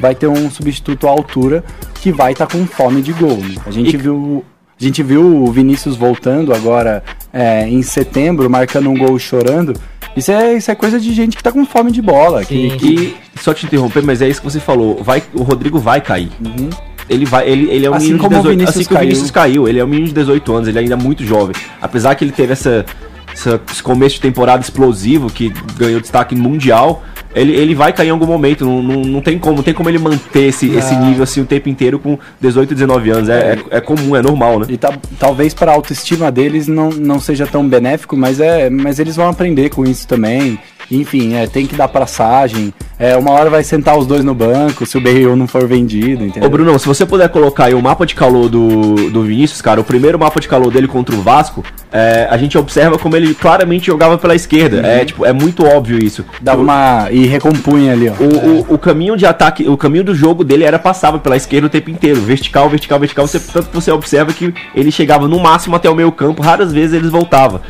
[0.00, 1.64] vai ter um substituto à altura
[2.02, 3.36] que vai estar com fome de gol.
[3.38, 3.54] Né?
[3.66, 4.44] A gente E- viu.
[4.78, 9.72] A gente viu o Vinícius voltando agora é, em setembro, marcando um gol chorando.
[10.16, 12.44] Isso é, isso é coisa de gente que tá com fome de bola.
[12.44, 12.76] Que, Sim.
[12.78, 15.02] que- E só te interromper, mas é isso que você falou.
[15.02, 16.30] Vai, o Rodrigo vai cair.
[16.44, 16.70] Uhum.
[17.08, 18.94] Ele vai, ele, ele é um Assim menino de como o 18 Vinícius assim que
[18.94, 19.68] o Vinícius caiu.
[19.68, 21.54] Ele é um menino de 18 anos, ele ainda é muito jovem.
[21.80, 22.84] Apesar que ele teve essa,
[23.32, 27.04] essa- esse começo de temporada explosivo que ganhou destaque mundial,
[27.36, 28.64] ele, ele vai cair em algum momento.
[28.64, 31.44] Não, não, não tem como, não tem como ele manter esse, esse nível assim o
[31.44, 33.28] tempo inteiro com 18, 19 anos.
[33.28, 34.66] É, é, é comum, é normal, né?
[34.70, 38.98] E ta- talvez para a autoestima deles não, não seja tão benéfico, mas, é, mas
[38.98, 40.58] eles vão aprender com isso também.
[40.88, 42.72] Enfim, é, tem que dar passagem.
[42.96, 46.24] É, uma hora vai sentar os dois no banco se o Bale não for vendido,
[46.24, 46.46] entendeu?
[46.48, 49.80] Ô Brunão, se você puder colocar aí o mapa de calor do, do Vinícius, cara,
[49.80, 53.34] o primeiro mapa de calor dele contra o Vasco, é, a gente observa como ele
[53.34, 54.86] claramente jogava pela esquerda.
[54.86, 56.24] É, tipo, é muito óbvio isso.
[56.40, 57.08] Dava uma.
[57.10, 58.12] e recompunha ali, ó.
[58.12, 61.66] O, o, o caminho de ataque, o caminho do jogo dele era passava pela esquerda
[61.66, 63.26] o tempo inteiro, vertical, vertical, vertical.
[63.26, 66.72] Você, tanto que você observa que ele chegava no máximo até o meio campo, raras
[66.72, 67.62] vezes eles voltava.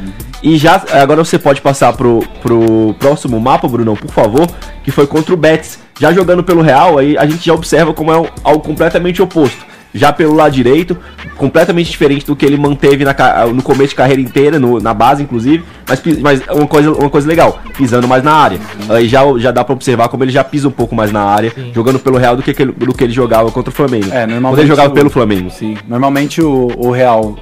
[0.43, 4.47] E já agora você pode passar pro, pro próximo mapa, Brunão, por favor,
[4.83, 5.79] que foi contra o Betis.
[5.99, 9.76] Já jogando pelo Real, aí a gente já observa como é algo completamente oposto.
[9.99, 10.97] Já pelo lado direito,
[11.37, 13.15] completamente diferente do que ele manteve na
[13.53, 17.27] no começo de carreira inteira, no- na base inclusive, mas, mas uma, coisa, uma coisa
[17.29, 18.59] legal, pisando mais na área.
[18.89, 21.53] Aí já, já dá pra observar como ele já pisa um pouco mais na área,
[21.75, 24.07] jogando pelo Real do que, que ele- do que ele jogava contra o Flamengo.
[24.13, 25.51] É, normalmente Quando ele jogava o- pelo Flamengo.
[25.51, 27.37] Sim, normalmente o, o Real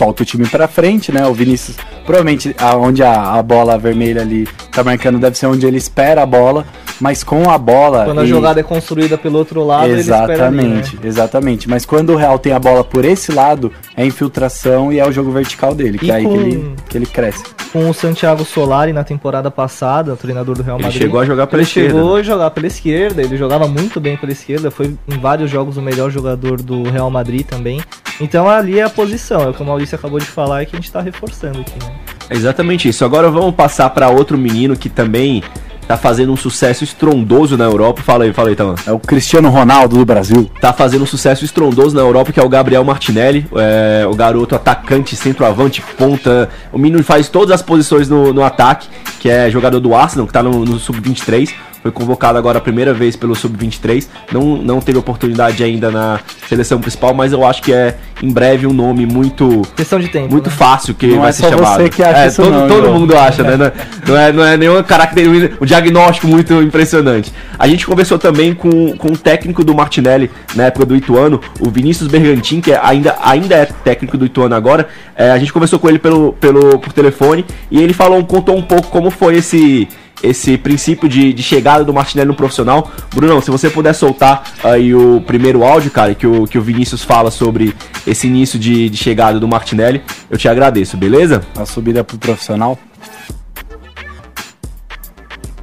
[0.00, 1.26] solta o time pra frente, né?
[1.26, 5.76] O Vinícius, provavelmente onde a, a bola vermelha ali tá marcando deve ser onde ele
[5.76, 6.64] espera a bola,
[6.98, 8.06] mas com a bola.
[8.06, 11.02] Quando a jogada é construída pelo outro lado, ele espera ali, Exatamente, né?
[11.04, 11.68] exatamente.
[11.68, 15.12] Mas quando o Real tem a bola por esse lado, é infiltração e é o
[15.12, 17.42] jogo vertical dele, que E é aí com- que ele, que ele cresce.
[17.72, 21.02] Com o Santiago Solari na temporada passada, o treinador do Real Ele Madrid.
[21.02, 24.16] chegou a jogar pela ele esquerda, chegou a jogar pela esquerda, ele jogava muito bem
[24.16, 27.80] pela esquerda, foi em vários jogos o melhor jogador do Real Madrid também.
[28.20, 30.76] Então ali é a posição, é o que o Maurício acabou de falar e que
[30.76, 31.92] a gente tá reforçando aqui, né?
[32.28, 33.04] É exatamente isso.
[33.04, 35.42] Agora vamos passar pra outro menino que também
[35.90, 38.00] tá fazendo um sucesso estrondoso na Europa.
[38.00, 38.76] Fala aí, fala aí, Talan.
[38.86, 40.48] É o Cristiano Ronaldo do Brasil.
[40.60, 44.54] tá fazendo um sucesso estrondoso na Europa, que é o Gabriel Martinelli, é, o garoto
[44.54, 46.48] atacante, centroavante, ponta.
[46.72, 48.86] O menino faz todas as posições no, no ataque,
[49.18, 51.52] que é jogador do Arsenal, que tá no, no Sub-23.
[51.82, 54.06] Foi convocado agora a primeira vez pelo Sub-23.
[54.32, 58.66] Não, não teve oportunidade ainda na seleção principal, mas eu acho que é em breve
[58.66, 60.30] um nome muito Questão de tempo.
[60.30, 60.54] muito né?
[60.56, 61.82] fácil que Não vai é ser só chamado.
[61.82, 63.56] você que acha é, isso todo, não, todo mundo acha, né?
[63.56, 67.32] Não é- Não é, é nenhuma característica, um diagnóstico muito impressionante.
[67.58, 71.70] A gente conversou também com, com o técnico do Martinelli na época do Ituano, o
[71.70, 74.86] Vinícius Bergantin, que é- ainda, ainda é técnico do Ituano agora.
[75.16, 78.62] É, a gente conversou com ele pelo, pelo, por telefone e ele falou, contou um
[78.62, 79.88] pouco como foi esse
[80.22, 82.90] esse princípio de, de chegada do Martinelli no profissional.
[83.14, 87.02] Brunão, se você puder soltar aí o primeiro áudio, cara, que o, que o Vinícius
[87.02, 87.74] fala sobre
[88.06, 91.42] esse início de, de chegada do Martinelli, eu te agradeço, beleza?
[91.56, 92.78] A subida pro profissional.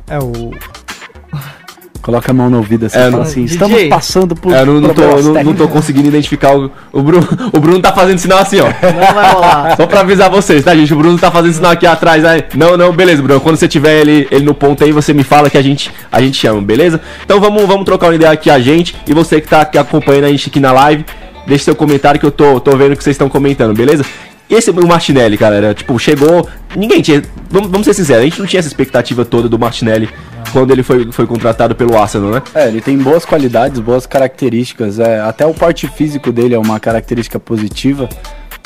[0.09, 0.76] É o.
[2.07, 3.53] Coloca a mão no ouvido assim É, fala assim, DJ.
[3.53, 6.71] estamos passando por É, eu não, não, tô, não, não tô técnicos." conseguindo identificar o,
[6.93, 7.27] o Bruno.
[7.51, 8.67] O Bruno tá fazendo sinal assim, ó.
[8.67, 9.75] Não vai rolar.
[9.75, 10.93] Só pra avisar vocês, tá, gente?
[10.93, 12.23] O Bruno tá fazendo sinal aqui atrás.
[12.23, 12.45] Aí.
[12.55, 13.41] Não, não, beleza, Bruno.
[13.41, 16.21] Quando você tiver ele, ele no ponto aí, você me fala que a gente, a
[16.21, 17.01] gente chama, beleza?
[17.25, 18.95] Então vamos, vamos trocar uma ideia aqui a gente.
[19.05, 21.03] E você que tá aqui acompanhando a gente aqui na live,
[21.45, 24.05] deixe seu comentário que eu tô, tô vendo que vocês estão comentando, beleza?
[24.49, 26.47] Esse o Martinelli, cara, era, tipo, chegou.
[26.73, 27.21] Ninguém tinha.
[27.49, 30.07] Vamos, vamos ser sinceros, a gente não tinha essa expectativa toda do Martinelli
[30.49, 32.41] quando ele foi, foi contratado pelo Arsenal, né?
[32.53, 34.99] É, ele tem boas qualidades, boas características.
[34.99, 38.07] É, até o porte físico dele é uma característica positiva.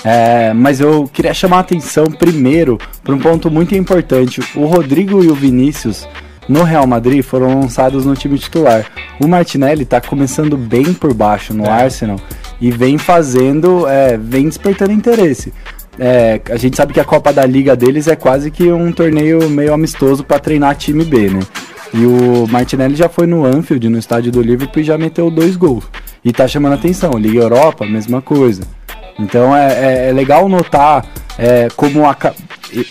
[0.04, 4.41] É, mas eu queria chamar a atenção primeiro para um ponto muito importante.
[4.56, 6.08] O Rodrigo e o Vinícius
[6.48, 8.86] no Real Madrid foram lançados no time titular.
[9.20, 12.20] O Martinelli está começando bem por baixo no Arsenal
[12.60, 15.54] e vem fazendo, é, vem despertando interesse.
[16.00, 19.50] É, a gente sabe que a Copa da Liga deles é quase que um torneio
[19.50, 21.41] meio amistoso para treinar time B, né?
[21.94, 25.56] E o Martinelli já foi no Anfield, no estádio do Liverpool, e já meteu dois
[25.58, 25.84] gols.
[26.24, 27.12] E tá chamando atenção.
[27.18, 28.62] Liga Europa, mesma coisa.
[29.20, 29.74] Então é,
[30.06, 31.06] é- é legal notar
[31.38, 32.16] é, como a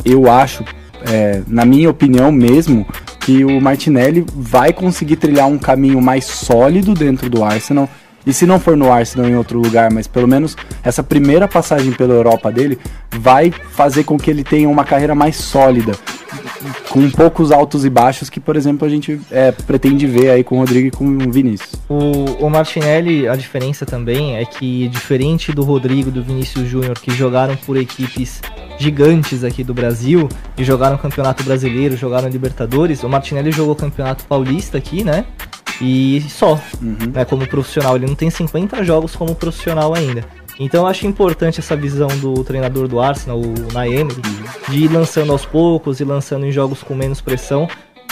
[0.05, 0.65] eu acho,
[1.11, 2.87] é, na minha opinião mesmo,
[3.21, 7.89] que o Martinelli vai conseguir trilhar um caminho mais sólido dentro do Arsenal.
[8.27, 11.93] E se não for no Arsenal em outro lugar, mas pelo menos essa primeira passagem
[11.93, 12.79] pela Europa dele
[13.11, 15.93] vai fazer com que ele tenha uma carreira mais sólida,
[16.91, 20.57] com poucos altos e baixos que, por exemplo, a gente é, pretende ver aí com
[20.57, 21.73] o Rodrigo e com o Vinícius.
[21.89, 26.99] O, o Martinelli, a diferença também é que, diferente do Rodrigo e do Vinícius Júnior,
[26.99, 28.43] que jogaram por equipes
[28.79, 34.79] gigantes aqui do Brasil, e jogaram Campeonato Brasileiro, jogaram Libertadores, o Martinelli jogou Campeonato Paulista
[34.79, 35.25] aqui, né?
[35.81, 37.97] E só, né, como profissional.
[37.97, 40.25] Ele não tem 50 jogos como profissional ainda.
[40.59, 44.21] Então eu acho importante essa visão do treinador do Arsenal, o Naemery,
[44.69, 47.67] de ir lançando aos poucos e lançando em jogos com menos pressão,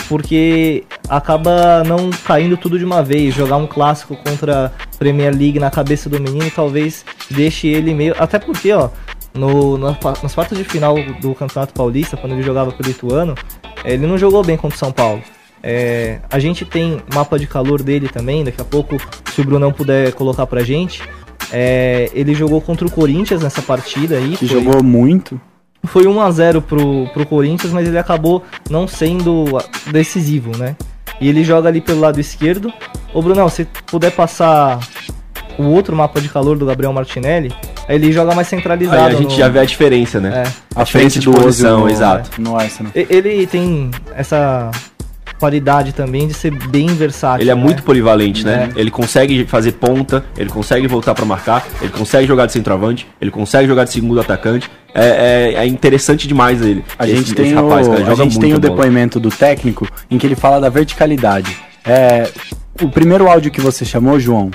[0.09, 3.35] porque acaba não caindo tudo de uma vez.
[3.35, 8.15] Jogar um clássico contra a Premier League na cabeça do menino talvez deixe ele meio.
[8.19, 8.89] Até porque, ó,
[9.35, 13.35] no, na- nas quartas de final do Campeonato Paulista, quando ele jogava pelo Ituano,
[13.85, 15.23] eh, ele não jogou bem contra o São Paulo.
[15.63, 18.97] É, a gente tem mapa de calor dele também, daqui a pouco,
[19.33, 21.03] se o Brunão puder colocar pra gente.
[21.53, 24.37] É, ele jogou contra o Corinthians nessa partida aí.
[24.37, 25.41] Que foi- jogou muito.
[25.87, 29.45] foi 1 a 0 pro, pro Corinthians, mas ele acabou não sendo
[29.91, 30.77] decisivo, né?
[31.21, 32.73] E ele joga ali pelo lado esquerdo.
[33.15, 34.79] Ô Brunão, se puder passar
[35.59, 37.53] o outro mapa de calor do Gabriel Martinelli,
[37.89, 39.01] aí ele joga mais centralizado.
[39.01, 40.45] Aí a gente no- já vê a diferença, né?
[40.47, 40.53] É.
[40.77, 42.41] A diferença de Ozil posição, no- exato.
[42.41, 42.93] No Arsenal.
[42.95, 44.71] E- Ele tem essa
[45.39, 47.43] qualidade também de ser bem versátil.
[47.45, 47.61] Ele é né?
[47.61, 48.71] muito polivalente, né?
[48.75, 48.81] É.
[48.81, 53.31] Ele consegue fazer ponta, ele consegue voltar pra marcar, ele consegue jogar de centroavante, ele
[53.31, 54.71] consegue jogar de segundo atacante.
[54.95, 56.85] É, é- é interessante demais ele.
[56.99, 58.75] A esse- gente esse tem, rapaz, o, cara, a gente tem o bola.
[58.75, 61.57] depoimento do técnico em que ele fala da verticalidade.
[61.85, 62.29] É,
[62.83, 64.51] o primeiro áudio que você chamou, João,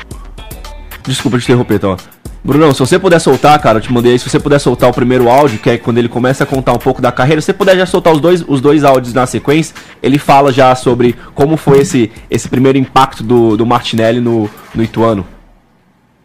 [1.06, 1.98] Desculpa te interromper, então.
[2.46, 4.94] Brunão, se você puder soltar, cara, eu te mandei aí, se você puder soltar o
[4.94, 7.54] primeiro áudio, que é quando ele começa a contar um pouco da carreira, se você
[7.54, 11.56] puder já soltar os dois, os dois áudios na sequência, ele fala já sobre como
[11.56, 15.26] foi esse, esse primeiro impacto do, do Martinelli no, no Ituano.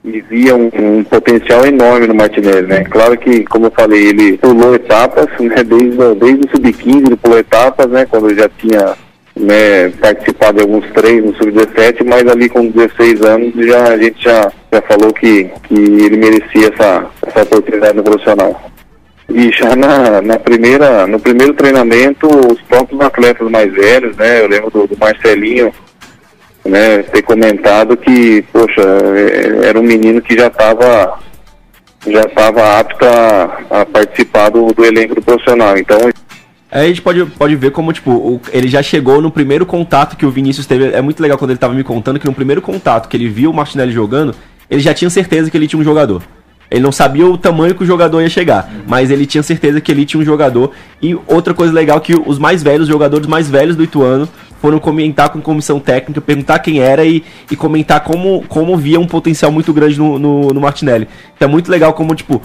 [0.04, 2.82] e via um, um potencial enorme no Martinelli, né?
[2.82, 5.62] Claro que, como eu falei, ele pulou etapas, né?
[5.62, 8.04] Desde, desde o sub-15 ele pulou etapas, né?
[8.06, 8.96] Quando já tinha
[9.38, 14.22] né, participado de alguns treinos no sub-17, mas ali com 16 anos já, a gente
[14.22, 18.60] já, já falou que, que ele merecia essa, essa oportunidade no profissional.
[19.28, 24.40] E já na, na primeira, no primeiro treinamento, os próprios atletas mais velhos, né?
[24.42, 25.72] Eu lembro do, do Marcelinho,
[26.64, 31.18] né, ter comentado que, poxa, é- era um menino que já estava
[32.06, 35.76] já estava apto a, a participar do, do elenco do profissional.
[35.76, 35.98] Então,
[36.70, 40.16] Aí a gente pode, pode ver como, tipo, o- ele já chegou no primeiro contato
[40.16, 40.88] que o Vinícius teve.
[40.92, 43.50] É muito legal quando ele tava me contando que no primeiro contato que ele viu
[43.50, 44.34] o Martinelli jogando,
[44.70, 46.22] ele já tinha certeza que ele tinha um jogador.
[46.70, 49.90] Ele não sabia o tamanho que o jogador ia chegar, mas ele tinha certeza que
[49.90, 50.72] ele tinha um jogador.
[51.00, 54.28] E outra coisa legal que os mais velhos, os jogadores mais velhos do Ituano,
[54.60, 59.06] foram comentar com comissão técnica, perguntar quem era e, e comentar como, como via um
[59.06, 61.08] potencial muito grande no, no, no Martinelli.
[61.34, 62.42] Então é muito legal como, tipo,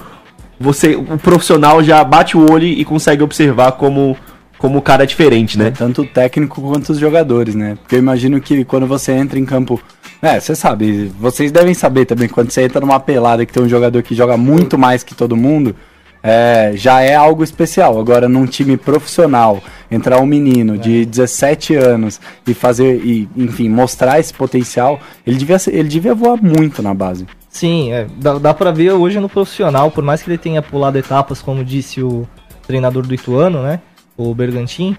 [0.64, 4.16] você, o profissional já bate o olho e consegue observar como,
[4.58, 5.72] como o cara é diferente, né?
[5.72, 7.78] tanto o técnico quanto os jogadores, né?
[7.82, 9.80] Porque eu imagino que quando você entra em campo.
[10.22, 13.68] É, você sabe, vocês devem saber também, quando você entra numa pelada que tem um
[13.68, 15.76] jogador que joga muito mais que todo mundo,
[16.24, 18.00] é, já é algo especial.
[18.00, 24.18] Agora, num time profissional, entrar um menino de 17 anos e fazer, e, enfim, mostrar
[24.18, 27.28] esse potencial, ele devia, ele devia voar muito na base.
[27.54, 30.98] Sim, é, dá, dá pra ver hoje no profissional, por mais que ele tenha pulado
[30.98, 32.28] etapas, como disse o
[32.66, 33.80] treinador do Ituano, né?
[34.18, 34.98] O Bergantin.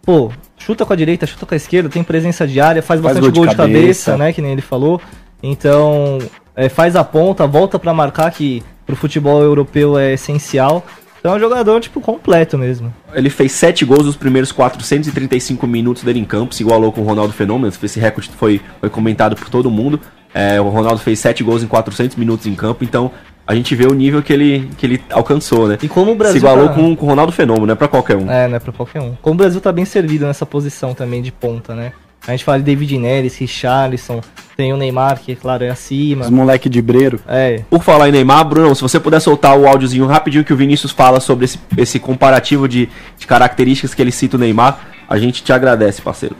[0.00, 3.14] Pô, chuta com a direita, chuta com a esquerda, tem presença de área, faz Faz
[3.16, 4.16] bastante gol gol de de cabeça, cabeça.
[4.16, 4.32] né?
[4.32, 5.00] Que nem ele falou.
[5.42, 6.18] Então,
[6.54, 10.86] é, faz a ponta, volta pra marcar, que pro futebol europeu é essencial.
[11.20, 12.92] Então é um jogador, tipo, completo mesmo.
[13.12, 17.04] Ele fez 7 gols nos primeiros 435 minutos dele em campo, se igualou com o
[17.04, 17.72] Ronaldo Fenômeno.
[17.82, 20.00] Esse recorde foi, foi comentado por todo mundo.
[20.32, 23.10] É, o Ronaldo fez 7 gols em 400 minutos em campo, então
[23.46, 25.78] a gente vê o nível que ele, que ele alcançou, né?
[25.82, 27.88] E como o Brasil se igualou tá- com, com o Ronaldo Fenômeno, não é pra
[27.88, 28.30] qualquer um.
[28.30, 29.14] É, não é pra qualquer um.
[29.22, 31.92] Como o Brasil tá bem servido nessa posição também de ponta, né?
[32.26, 34.20] A gente fala de David Neres, Richarlison,
[34.58, 36.24] tem o Neymar, que, claro, é acima.
[36.24, 37.20] Os moleque de breiro.
[37.28, 40.56] É, Por falar em Neymar, Bruno, se você puder soltar o áudiozinho rapidinho que o
[40.56, 45.16] Vinícius fala sobre esse, esse comparativo de, de características que ele cita o Neymar, a
[45.16, 46.34] gente te agradece, parceiro.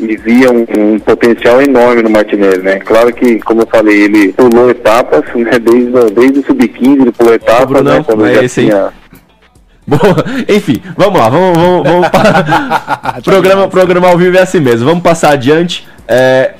[0.00, 2.80] e via um, um potencial enorme no Martinelli, né?
[2.80, 5.52] Claro que, como eu falei, ele pulou etapas, né?
[5.60, 8.02] Desde, o- desde o sub-15 ele pulou etapas, Brunão, né?
[8.04, 8.66] Quando é já esse aí.
[8.66, 8.88] tinha...
[9.86, 10.24] Boa.
[10.48, 12.08] Enfim, vamos lá, vamos, vamos, vamos
[13.22, 14.86] programa, programa ao vivo é assim mesmo.
[14.88, 15.86] Vamos passar adiante.
[16.08, 16.54] É,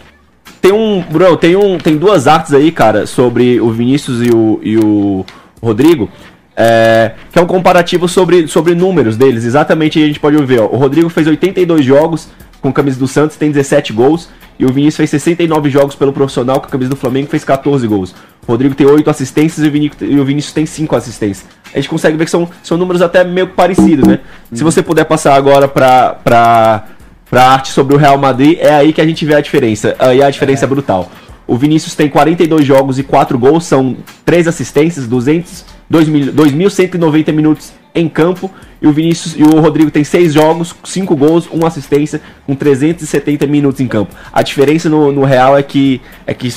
[0.60, 4.60] tem um, Bruno, tem um, tem duas artes aí, cara, sobre o Vinícius e o,
[4.62, 5.24] e o
[5.62, 6.08] Rodrigo.
[6.56, 9.44] é, que é um comparativo sobre, sobre números deles.
[9.44, 10.60] Exatamente aí a gente pode ver.
[10.60, 12.28] Ó, o Rodrigo fez 82 jogos
[12.60, 14.28] com a camisa do Santos, tem 17 gols.
[14.58, 17.86] E o Vinícius fez 69 jogos pelo profissional com a camisa do Flamengo, fez 14
[17.86, 18.14] gols.
[18.46, 21.48] O Rodrigo tem 8 assistências e o Vinícius, o Vinícius tem 5 assistências.
[21.72, 24.18] A gente consegue ver que são, são números até meio parecidos, né?
[24.52, 26.88] Se você puder passar agora pra,
[27.30, 29.94] pra, arte sobre o Real Madrid, é aí que a gente vê a diferença.
[29.98, 31.10] Aí a diferença é, brutal.
[31.46, 37.32] O Vinícius tem 42 jogos e 4 gols, são 3 assistências, 200, 2 mil- 2.190
[37.32, 38.50] minutos em campo.
[38.80, 43.46] E o Vinícius e o Rodrigo tem 6 jogos, 5 gols, 1 assistência, com 370
[43.46, 44.14] minutos em campo.
[44.32, 46.50] A diferença no, no Real é que, é que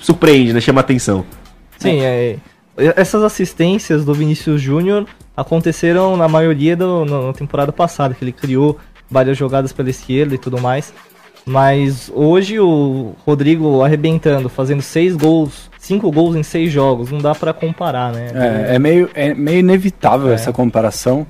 [0.00, 0.60] surpreende, né?
[0.60, 1.24] Chama atenção.
[1.78, 2.36] sim, é.
[2.96, 5.06] Essas assistências do Vinícius Júnior
[5.36, 8.78] aconteceram na maioria do, no- na temporada passada, que ele criou
[9.12, 10.92] várias jogadas pela esquerda e tudo mais.
[11.44, 17.34] Mas hoje o Rodrigo arrebentando, fazendo seis gols, cinco gols em seis jogos, não dá
[17.34, 18.30] pra comparar, né?
[18.34, 21.26] É, é meio, é meio inevitável essa comparação,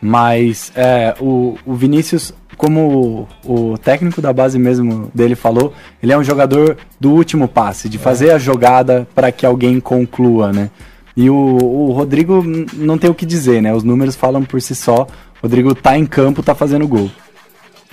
[0.00, 6.12] mas é, o, o Vinícius, como o, o técnico da base mesmo dele falou, ele
[6.12, 10.70] é um jogador do último passe, de fazer a jogada para que alguém conclua, né?
[11.16, 12.42] E o, o Rodrigo
[12.74, 13.72] não tem o que dizer, né?
[13.72, 15.06] Os números falam por si só.
[15.42, 17.10] Rodrigo tá em campo, tá fazendo gol.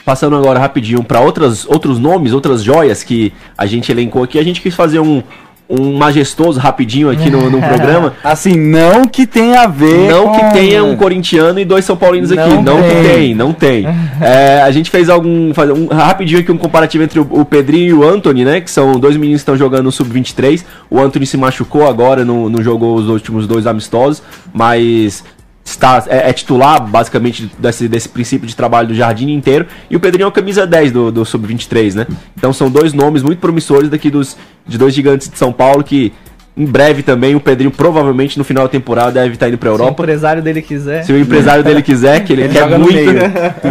[0.05, 4.61] Passando agora rapidinho para outros nomes, outras joias que a gente elencou aqui, a gente
[4.61, 5.21] quis fazer um,
[5.69, 8.13] um majestoso rapidinho aqui no, no programa.
[8.23, 11.95] Assim, não que tenha a ver Não com- que tenha um corintiano e dois São
[11.97, 12.49] Paulinos aqui.
[12.49, 13.35] Não Não que tem.
[13.35, 13.85] não tem.
[14.21, 15.53] É, a gente fez algum.
[15.53, 18.61] fazer um rapidinho aqui um comparativo entre o, o Pedrinho e o Anthony, né?
[18.61, 20.63] Que são dois meninos que estão jogando no Sub-23.
[20.89, 25.23] O Anthony se machucou agora, não, não jogou os últimos dois amistosos, mas.
[25.69, 29.67] Está, é, é titular, basicamente, desse, desse princípio de trabalho do Jardim inteiro.
[29.89, 32.07] E o Pedrinho é o camisa 10 do, do Sub-23, né?
[32.35, 34.35] Então são dois nomes muito promissores daqui dos,
[34.67, 36.11] de dois gigantes de São Paulo que.
[36.59, 39.71] Em breve também, o Pedrinho provavelmente no final da temporada deve estar indo pra Se
[39.71, 39.91] o Europa.
[39.93, 41.03] empresário dele quiser.
[41.03, 42.93] Se o empresário dele quiser, que ele, Ele quer muito.
[42.93, 43.09] meio.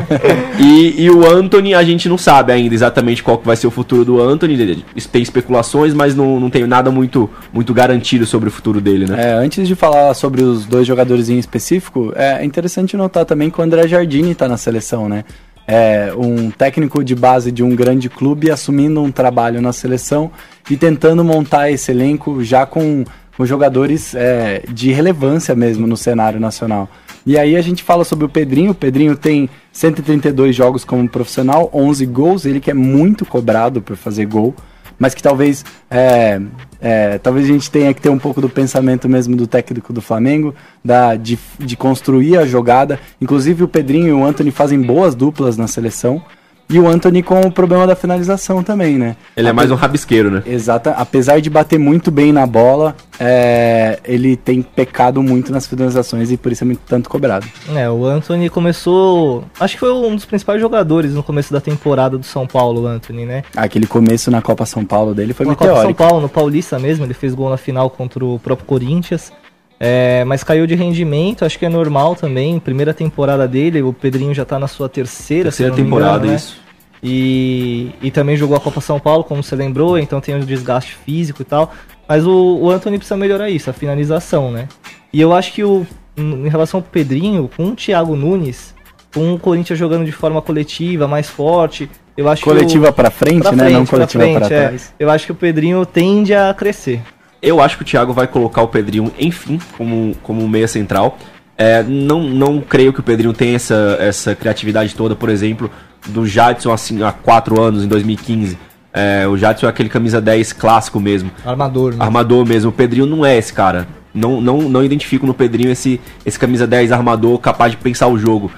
[0.59, 3.71] e, e o Anthony, a gente não sabe ainda exatamente qual que vai ser o
[3.71, 4.83] futuro do Anthony.
[5.13, 9.17] Tem especulações, mas não, não tem nada muito, muito garantido sobre o futuro dele, né?
[9.19, 13.61] É, antes de falar sobre os dois jogadores em específico, é interessante notar também que
[13.61, 15.25] o André Jardini está na seleção, né?
[15.71, 20.31] É um técnico de base de um grande clube assumindo um trabalho na seleção
[20.71, 23.05] e tentando montar esse elenco já com,
[23.37, 26.89] com jogadores é, de relevância mesmo no cenário nacional.
[27.27, 28.71] E aí a gente fala sobre o Pedrinho.
[28.71, 32.47] O Pedrinho tem 132 jogos como profissional, 11 gols.
[32.47, 34.55] Ele que é muito cobrado por fazer gol
[34.99, 36.41] mas que talvez é,
[36.81, 40.01] é, talvez a gente tenha que ter um pouco do pensamento mesmo do técnico do
[40.01, 42.99] Flamengo, da, de, de construir a jogada.
[43.21, 46.23] Inclusive o Pedrinho e o Anthony fazem boas duplas na seleção.
[46.71, 49.17] E o Anthony com o problema da finalização também, né?
[49.35, 50.43] Ele é mais um rabisqueiro, né?
[50.45, 56.31] Exata, apesar de bater muito bem na bola, é, ele tem pecado muito nas finalizações
[56.31, 57.47] e por isso é muito tanto cobrado.
[57.75, 59.45] É, o Anthony começou.
[59.59, 62.87] Acho que foi um dos principais jogadores no começo da temporada do São Paulo, o
[62.87, 63.45] Anthony, né?
[63.57, 65.99] Aquele começo na Copa São Paulo dele foi Na Copa São meteórico.
[65.99, 69.33] Paulo, no Paulista mesmo, ele fez gol na final contra o próprio Corinthians.
[69.81, 72.59] É, mas caiu de rendimento, acho que é normal também.
[72.59, 76.37] Primeira temporada dele, o Pedrinho já tá na sua terceira, Terceira temporada, engano, né?
[76.37, 76.61] isso.
[77.03, 80.95] E, e também jogou a Copa São Paulo, como você lembrou, então tem um desgaste
[80.95, 81.73] físico e tal.
[82.09, 84.67] Mas o, o Anthony precisa melhorar isso, a finalização, né?
[85.13, 88.75] E eu acho que o, em relação ao Pedrinho, com o Thiago Nunes,
[89.15, 93.11] com o Corinthians jogando de forma coletiva, mais forte, eu acho Coletiva que o, pra
[93.11, 93.59] frente, pra né?
[93.59, 94.49] frente, não pra coletiva frente, pra é.
[94.49, 94.95] trás.
[94.99, 97.01] Eu acho que o Pedrinho tende a crescer.
[97.41, 101.19] Eu acho que o Thiago vai colocar o Pedrinho, enfim, como, como meia central.
[101.57, 105.71] É, não, não creio que o Pedrinho tenha essa, essa criatividade toda, por exemplo,
[106.07, 108.59] do Jadson assim, há 4 anos, em 2015.
[108.93, 111.97] É, o Jadson é aquele camisa 10 clássico mesmo, Armador, né?
[112.01, 112.71] armador mesmo.
[112.71, 113.87] O Pedrinho não é esse cara.
[114.15, 118.19] Não, não, não identifico no Pedrinho esse, esse camisa 10 armador capaz de pensar o
[118.19, 118.51] jogo.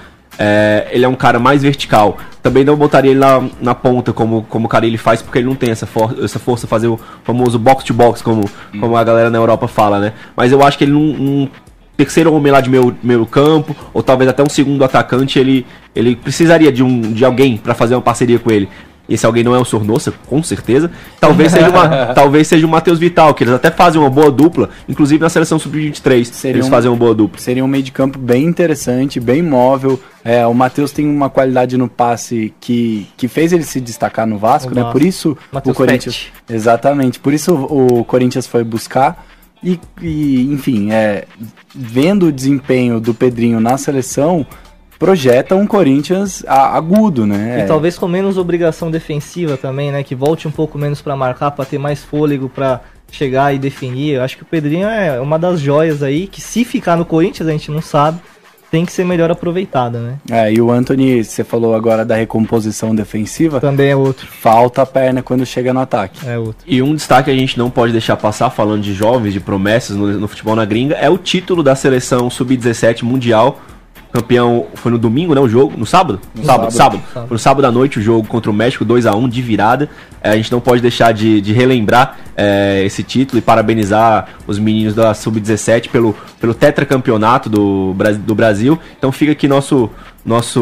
[0.43, 2.17] É, ele é um cara mais vertical.
[2.41, 5.47] Também não botaria ele na, na ponta como, como o cara ele faz, porque ele
[5.47, 9.03] não tem essa, for, essa força fazer o famoso box to box, como, como a
[9.03, 10.13] galera na Europa fala, né?
[10.35, 11.49] Mas eu acho que ele num, num
[11.95, 15.63] terceiro homem lá de meu, meu campo, ou talvez até um segundo atacante, ele,
[15.95, 18.67] ele precisaria de, um, de alguém para fazer uma parceria com ele.
[19.09, 20.89] Esse alguém não é o Sornosa, com certeza.
[21.19, 24.69] Talvez seja, uma, talvez seja o Matheus Vital, que eles até fazem uma boa dupla,
[24.87, 26.25] inclusive na seleção sub-23.
[26.25, 27.39] Seria Eles um- fazem uma boa dupla.
[27.39, 29.99] Seria um meio de campo bem interessante, bem móvel.
[30.23, 34.37] É, o Matheus tem uma qualidade no passe que, que fez ele se destacar no
[34.37, 34.89] Vasco, O né?
[34.91, 36.31] Por isso Matheus o Corinthians.
[36.47, 36.55] Pet.
[36.55, 37.19] Exatamente.
[37.19, 39.25] Por isso o Corinthians foi buscar.
[39.63, 41.25] E, e, enfim, é,
[41.75, 44.45] vendo o desempenho do Pedrinho na seleção,
[45.05, 47.63] projeta um Corinthians a- agudo, né?
[47.63, 50.03] E talvez com menos obrigação defensiva também, né?
[50.03, 52.81] Que volte um pouco menos pra marcar, pra ter mais fôlego pra
[53.11, 54.11] chegar e definir.
[54.13, 57.49] Eu acho que o Pedrinho é uma das joias aí, que se ficar no Corinthians,
[57.49, 58.19] a gente não sabe,
[58.69, 60.13] tem que ser melhor aproveitada, né?
[60.29, 64.27] É, e o Anthony, você falou agora da recomposição defensiva, Também é outro.
[64.27, 66.25] falta a perna quando chega no ataque.
[66.29, 66.63] É outro.
[66.67, 69.97] E um destaque que a gente não pode deixar passar, falando de jovens, de promessas
[69.97, 73.59] no, no futebol na gringa, é o título da seleção sub-17 mundial.
[74.11, 75.39] Campeão foi no domingo, né?
[75.39, 75.77] O jogo?
[75.77, 76.19] No sábado?
[76.35, 77.01] No sábado, sábado.
[77.01, 77.27] sábado.
[77.27, 79.89] Foi no sábado à noite o jogo contra o México, 2 a 1 de virada.
[80.21, 84.59] É, a gente não pode deixar de, de relembrar é, esse título e parabenizar os
[84.59, 87.95] meninos da sub-17 pelo, pelo tetracampeonato do,
[88.25, 88.77] do Brasil.
[88.97, 89.89] Então fica aqui nosso.
[90.23, 90.59] Nosso,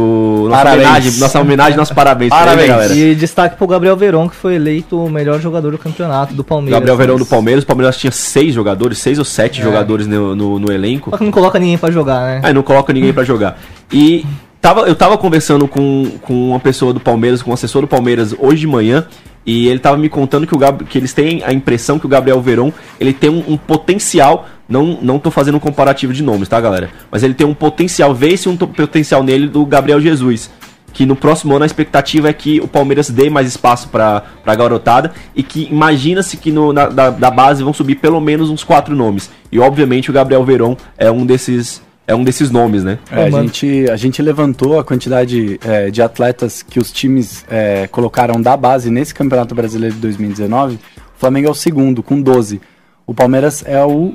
[0.47, 0.85] nossa Parabéns.
[0.87, 2.67] homenagem, nossa homenagem, nosso parabéns, ele, Parabéns.
[2.69, 2.93] galera.
[2.95, 6.79] E destaque pro Gabriel Veron, que foi eleito o melhor jogador do campeonato do Palmeiras.
[6.79, 7.63] Gabriel Verão do Palmeiras.
[7.65, 9.63] O Palmeiras tinha seis jogadores, seis ou sete É.
[9.63, 11.09] jogadores no, no, no elenco.
[11.09, 12.41] Só que não coloca ninguém pra jogar, né?
[12.41, 13.59] Aí não coloca ninguém pra jogar.
[13.91, 14.25] E
[14.61, 18.33] tava, eu tava conversando com, com uma pessoa do Palmeiras, com um assessor do Palmeiras
[18.39, 19.05] hoje de manhã.
[19.45, 22.09] E ele tava me contando que, o Gab, que eles têm a impressão que o
[22.09, 24.45] Gabriel Verón ele tem um, um potencial.
[24.69, 26.91] Não, não tô fazendo um comparativo de nomes, tá, galera?
[27.09, 30.51] Mas ele tem um potencial, vê-se um potencial nele do Gabriel Jesus.
[30.93, 34.55] Que no próximo ano a expectativa é que o Palmeiras dê mais espaço pra, pra
[34.55, 38.63] garotada e que imagina-se que no, na, da, da base vão subir pelo menos uns
[38.63, 39.29] quatro nomes.
[39.51, 42.97] E obviamente o Gabriel Verón é um desses, é um desses nomes, né?
[43.11, 47.87] É, a, gente, a gente levantou a quantidade é, de atletas que os times é,
[47.87, 50.75] colocaram da base nesse Campeonato Brasileiro de 2019.
[50.75, 50.79] O
[51.19, 52.59] Flamengo é o segundo, com 12.
[53.05, 54.13] O Palmeiras é o,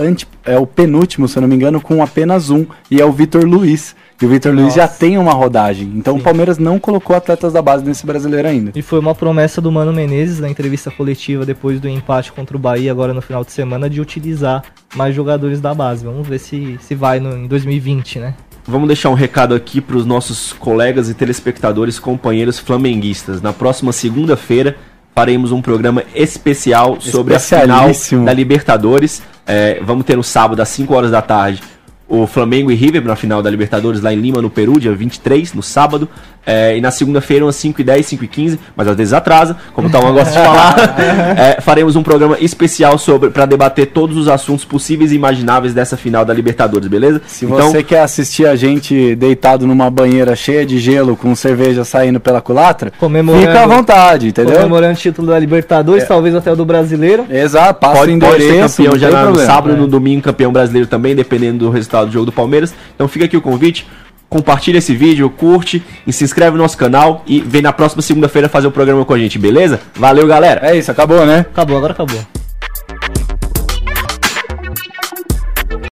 [0.00, 2.66] anti, é o penúltimo, se eu não me engano, com apenas um.
[2.90, 3.94] E é o Vitor Luiz.
[4.20, 5.92] E o Vitor Luiz já tem uma rodagem.
[5.96, 6.20] Então Sim.
[6.20, 8.72] o Palmeiras não colocou atletas da base nesse brasileiro ainda.
[8.74, 12.60] E foi uma promessa do Mano Menezes na entrevista coletiva depois do empate contra o
[12.60, 14.62] Bahia, agora no final de semana, de utilizar
[14.94, 16.04] mais jogadores da base.
[16.04, 18.34] Vamos ver se, se vai no, em 2020, né?
[18.66, 23.40] Vamos deixar um recado aqui para os nossos colegas e telespectadores, companheiros flamenguistas.
[23.40, 24.76] Na próxima segunda-feira
[25.14, 27.90] faremos um programa especial sobre a final
[28.24, 29.22] da Libertadores.
[29.46, 31.62] É, vamos ter no sábado às 5 horas da tarde
[32.10, 35.54] o Flamengo e River na final da Libertadores lá em Lima, no Peru, dia 23,
[35.54, 36.08] no sábado.
[36.44, 39.56] É, e na segunda-feira, umas 5 e 10, 5 e 15, mas às vezes atrasa,
[39.74, 40.76] como o Tauan gosta de falar.
[41.36, 45.96] É, faremos um programa especial sobre para debater todos os assuntos possíveis e imagináveis dessa
[45.96, 47.20] final da Libertadores, beleza?
[47.26, 52.18] Se você quer assistir a gente deitado numa banheira cheia de gelo com cerveja saindo
[52.18, 52.90] pela culatra,
[53.38, 54.56] fica à vontade, entendeu?
[54.56, 57.26] Comemorando o título da Libertadores, talvez até o do Brasileiro.
[57.30, 59.46] Exato, passa Pode, o pode ser endereço, campeão já no problema.
[59.46, 59.76] sábado, É.
[59.76, 61.70] no domingo, campeão brasileiro também, dependendo do
[62.00, 62.74] resultado do jogo do Palmeiras.
[62.94, 63.86] Então fica aqui o convite.
[64.28, 68.48] Compartilha esse vídeo, curte e se inscreve no nosso canal e vem na próxima segunda-feira
[68.48, 69.80] fazer o programa com a gente, beleza?
[69.96, 70.60] Valeu, galera!
[70.68, 71.40] É isso, acabou, né?
[71.40, 72.20] Acabou, agora acabou.